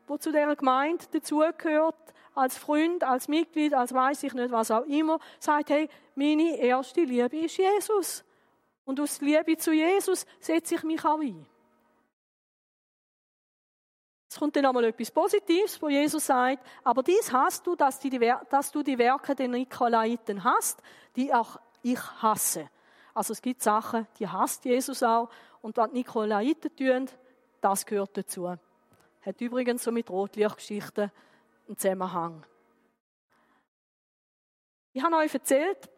[0.08, 1.96] der zu dieser Gemeinde dazugehört,
[2.34, 7.04] als Freund, als Mitglied, als weiß ich nicht was auch immer, sagt, hey, meine erste
[7.04, 8.24] Liebe ist Jesus.
[8.86, 11.46] Und aus Liebe zu Jesus setze ich mich auch ein.
[14.30, 18.18] Es kommt dann einmal etwas Positives, wo Jesus sagt, aber dies hast du, dass, die,
[18.50, 20.82] dass du die Werke der Nikolaiten hast,
[21.18, 22.70] die auch ich hasse.
[23.14, 25.30] Also es gibt Sachen, die hasst Jesus auch.
[25.62, 27.10] Und was die Nikolaiten tun,
[27.60, 28.56] das gehört dazu.
[29.22, 31.12] Hat übrigens so mit Rotlichtgeschichten
[31.68, 32.46] einen Zusammenhang.
[34.94, 35.90] Ich habe euch erzählt,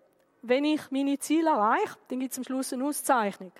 [0.41, 3.51] wenn ich meine Ziele erreiche, dann gibt es am Schluss eine Auszeichnung.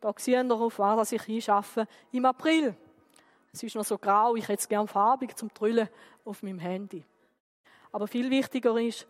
[0.00, 2.76] Da sehen wir auf was ich einschaffe im April.
[3.52, 5.88] Es ist noch so grau, ich hätte es gerne farbig zum Trüllen
[6.24, 7.04] auf meinem Handy.
[7.90, 9.06] Aber viel wichtiger ist,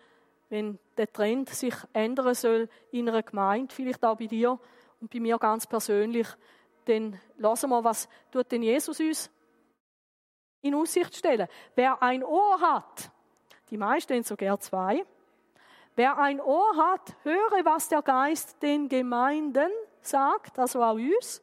[0.48, 4.58] wenn der Trend sich ändern soll in einer Gemeinde, vielleicht auch bei dir
[5.00, 6.26] und bei mir ganz persönlich,
[6.86, 9.30] dann lassen wir, was tut denn Jesus uns
[10.62, 11.48] in Aussicht stellen.
[11.74, 13.10] Wer ein Ohr hat,
[13.70, 15.04] die meisten haben sogar zwei,
[15.94, 21.42] wer ein Ohr hat, höre, was der Geist den Gemeinden sagt, also auch uns.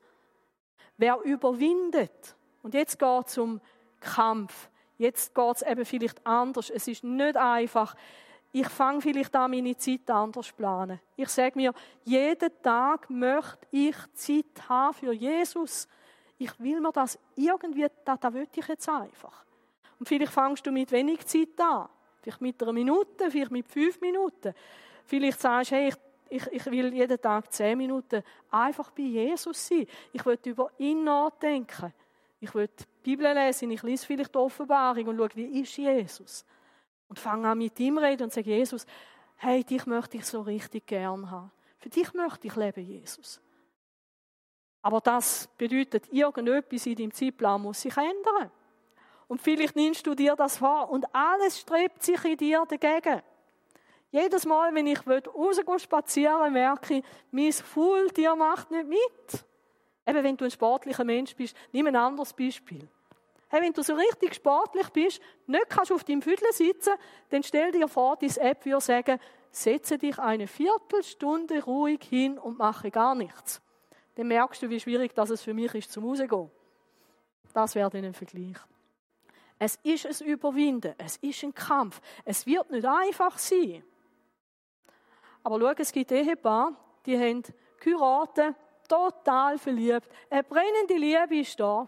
[0.97, 3.61] Wer überwindet, und jetzt geht es um
[3.99, 4.69] Kampf.
[4.97, 6.69] Jetzt geht es eben vielleicht anders.
[6.69, 7.95] Es ist nicht einfach,
[8.51, 10.99] ich fange vielleicht an, meine Zeit anders zu planen.
[11.15, 15.87] Ich sage mir, jeden Tag möchte ich Zeit haben für Jesus.
[16.39, 19.45] Ich will mir das irgendwie, das, das will ich jetzt einfach.
[19.99, 21.89] Und vielleicht fangst du mit wenig Zeit an.
[22.21, 24.53] Vielleicht mit einer Minute, vielleicht mit fünf Minuten.
[25.05, 25.95] Vielleicht sagst du, hey, ich,
[26.29, 29.85] ich, ich will jeden Tag zehn Minuten einfach bei Jesus sein.
[30.13, 31.93] Ich will über ihn nachdenken.
[32.39, 36.45] Ich will die Bibel lesen, ich lese vielleicht die Offenbarung und schaue, wie ist Jesus.
[37.09, 38.85] Und fange an mit ihm reden und sage, Jesus,
[39.37, 41.51] hey, dich möchte ich so richtig gern haben.
[41.79, 43.41] Für dich möchte ich leben, Jesus.
[44.81, 48.51] Aber das bedeutet, irgendetwas in deinem Zeitplan muss sich ändern.
[49.27, 53.21] Und vielleicht nimmst du dir das vor und alles strebt sich in dir dagegen.
[54.11, 59.45] Jedes Mal, wenn ich rausgehen spazieren merke ich, mein Faultier macht nicht mit.
[60.07, 62.87] Eben, wenn du ein sportlicher Mensch bist, nimm ein anderes Beispiel.
[63.49, 66.93] Hey, wenn du so richtig sportlich bist, nicht kannst auf deinem Viertel sitzen,
[67.29, 69.19] dann stell dir vor, diese App würde sagen,
[69.51, 73.61] setze dich eine Viertelstunde ruhig hin und mache gar nichts.
[74.19, 76.51] Dann merkst du, wie schwierig das es für mich ist, zum rausgehen.
[77.53, 78.57] Das wäre dann ein Vergleich.
[79.57, 82.01] Es ist ein Überwinden, es ist ein Kampf.
[82.25, 83.81] Es wird nicht einfach sein.
[85.41, 87.43] Aber schau, es gibt Ehepaare, die haben
[87.79, 88.57] geheiratet,
[88.89, 90.09] total verliebt.
[90.29, 91.87] Eine brennende Liebe war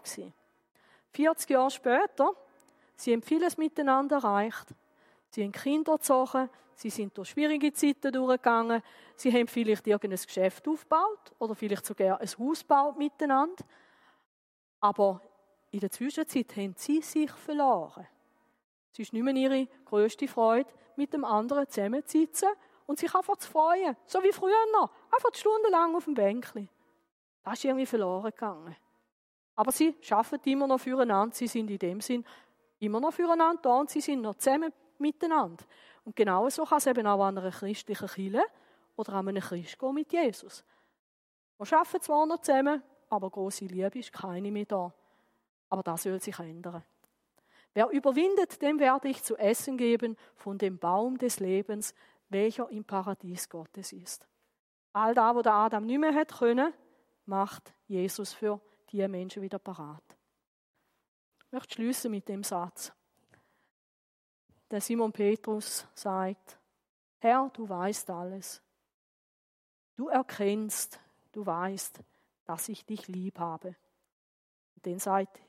[1.10, 2.34] 40 Jahre später,
[2.96, 4.68] sie haben vieles miteinander erreicht.
[5.28, 8.82] Sie haben Kinder gezogen, sie sind durch schwierige Zeiten durchgegangen,
[9.22, 13.64] sie haben vielleicht irgendein Geschäft aufgebaut oder vielleicht sogar ein Haus gebaut miteinander.
[14.80, 15.20] Aber
[15.70, 18.06] in der Zwischenzeit haben sie sich verloren.
[18.92, 22.50] Es ist nicht mehr ihre grösste Freude, mit dem anderen zusammenzusitzen
[22.86, 23.96] und sich einfach zu freuen.
[24.04, 24.90] So wie früher noch.
[25.10, 26.68] Einfach stundenlang auf dem Bänkchen.
[27.44, 28.76] Das ist irgendwie verloren gegangen.
[29.54, 31.34] Aber sie arbeiten immer noch füreinander.
[31.34, 32.24] Sie sind in dem Sinn
[32.80, 35.64] immer noch füreinander da und sie sind noch zusammen miteinander.
[36.04, 38.44] Und genau so kann es eben auch an einer christlichen Kirche
[38.96, 40.64] oder an einem Christ gehen mit Jesus.
[41.58, 44.92] Wir arbeiten zwar noch zusammen, aber große Liebe ist keine mehr da.
[45.68, 46.84] Aber das soll sich ändern.
[47.74, 51.94] Wer überwindet, dem werde ich zu essen geben von dem Baum des Lebens,
[52.28, 54.28] welcher im Paradies Gottes ist.
[54.92, 56.74] All da, wo der Adam nicht mehr hat können,
[57.24, 60.02] macht Jesus für die Menschen wieder parat.
[61.46, 62.92] Ich möchte schließen mit dem Satz.
[64.70, 66.58] Der Simon Petrus sagt,
[67.18, 68.62] Herr, du weißt alles.
[70.02, 70.98] Du erkennst,
[71.30, 72.00] du weißt,
[72.44, 73.76] dass ich dich lieb habe.
[74.74, 75.40] Und dann sagt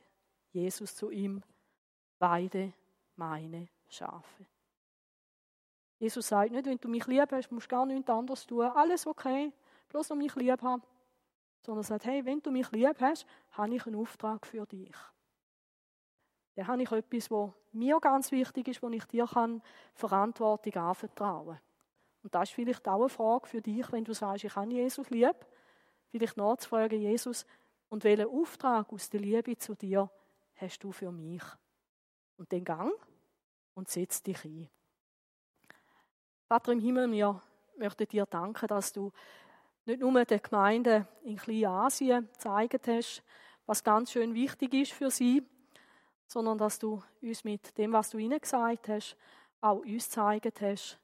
[0.51, 1.41] Jesus zu ihm,
[2.19, 2.71] weide
[3.15, 4.45] meine Schafe.
[5.97, 8.65] Jesus sagt nicht, wenn du mich lieb hast, musst du gar nichts anderes tun.
[8.65, 9.51] Alles okay,
[9.89, 10.83] bloß um mich lieb haben
[11.65, 14.95] sondern sagt, hey, wenn du mich lieb hast, habe ich einen Auftrag für dich.
[16.53, 19.63] Dann habe ich etwas, was mir ganz wichtig ist, wo ich dir kann
[19.95, 21.72] Verantwortung anvertrauen kann.
[22.23, 25.09] Und das ist vielleicht auch eine Frage für dich, wenn du sagst, ich habe Jesus
[25.09, 25.35] lieb,
[26.09, 27.45] vielleicht nachzufragen, Jesus,
[27.89, 30.09] und welchen Auftrag aus der Liebe zu dir
[30.55, 31.43] hast du für mich?
[32.37, 32.91] Und den Gang
[33.75, 34.69] und setz dich ein.
[36.47, 37.41] Vater im Himmel, wir
[37.77, 39.11] möchten dir danken, dass du
[39.85, 43.23] nicht nur der Gemeinde in Kleinasien gezeigt hast,
[43.65, 45.43] was ganz schön wichtig ist für sie,
[46.27, 49.17] sondern dass du uns mit dem, was du ihnen gesagt hast,
[49.61, 50.99] auch uns gezeigt hast,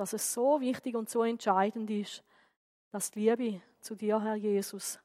[0.00, 2.24] dass es so wichtig und so entscheidend ist,
[2.90, 4.98] dass die Liebe zu dir, Herr Jesus,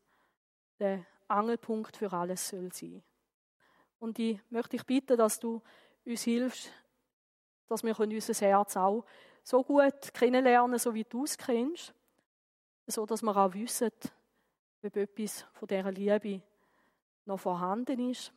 [0.79, 3.03] der Angelpunkt für alles soll sein.
[3.99, 5.61] Und ich möchte dich bitten, dass du
[6.05, 6.71] uns hilfst,
[7.67, 9.03] dass wir unser Herz auch
[9.43, 11.93] so gut kennenlernen, so wie du es kennst,
[12.87, 13.91] so dass wir auch wissen,
[14.81, 16.41] ob etwas von dieser Liebe
[17.25, 18.31] noch vorhanden ist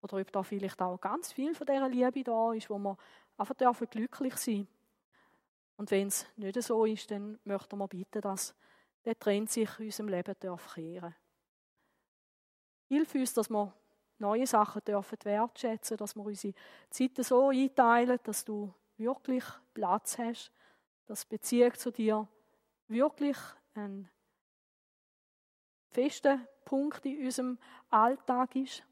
[0.00, 2.96] oder ob da vielleicht auch ganz viel von dieser Liebe da ist, wo wir
[3.36, 4.68] einfach dürfen glücklich sein
[5.76, 8.54] Und wenn es nicht so ist, dann möchten wir bitten, dass
[9.04, 11.14] der Trend sich in unserem Leben darf kehren
[12.88, 13.74] Hilf uns, dass wir
[14.18, 16.54] neue Sachen dürfen wertschätzen, dass wir unsere
[16.90, 20.52] Zeiten so einteilen, dass du wirklich Platz hast,
[21.06, 22.28] dass Beziehung zu dir
[22.88, 23.36] wirklich
[23.74, 24.08] ein
[25.90, 27.58] fester Punkt in unserem
[27.90, 28.82] Alltag ist.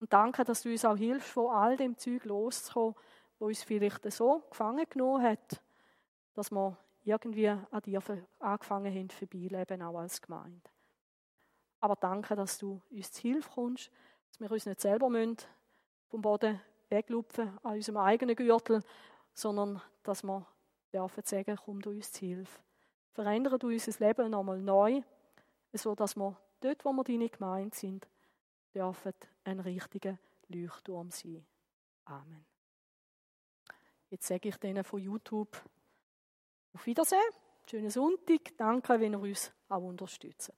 [0.00, 2.94] Und danke, dass du uns auch hilfst, von all dem Zeug loszukommen,
[3.38, 5.62] wo uns vielleicht so gefangen genommen hat,
[6.34, 8.02] dass wir irgendwie an dir
[8.38, 10.70] angefangen haben, vorbeileben, auch als Gemeinde.
[11.80, 13.90] Aber danke, dass du uns zu Hilfe kommst,
[14.28, 15.10] dass wir uns nicht selber
[16.08, 18.82] vom Boden weglupfen an unserem eigenen Gürtel,
[19.34, 20.46] sondern dass wir
[20.92, 22.60] dürfen sagen, komm du uns zu Hilfe.
[23.12, 25.02] Verändere du unser Leben nochmal neu,
[25.72, 28.08] so dass wir dort, wo wir deine Gemeinde sind,
[28.74, 29.14] dürfen
[29.44, 30.18] ein richtiger
[30.48, 31.44] Leuchtturm sein.
[32.04, 32.44] Amen.
[34.08, 35.62] Jetzt sage ich denen von YouTube
[36.74, 37.20] auf Wiedersehen,
[37.68, 40.52] schönen Sonntag, danke, wenn ihr uns auch unterstützt.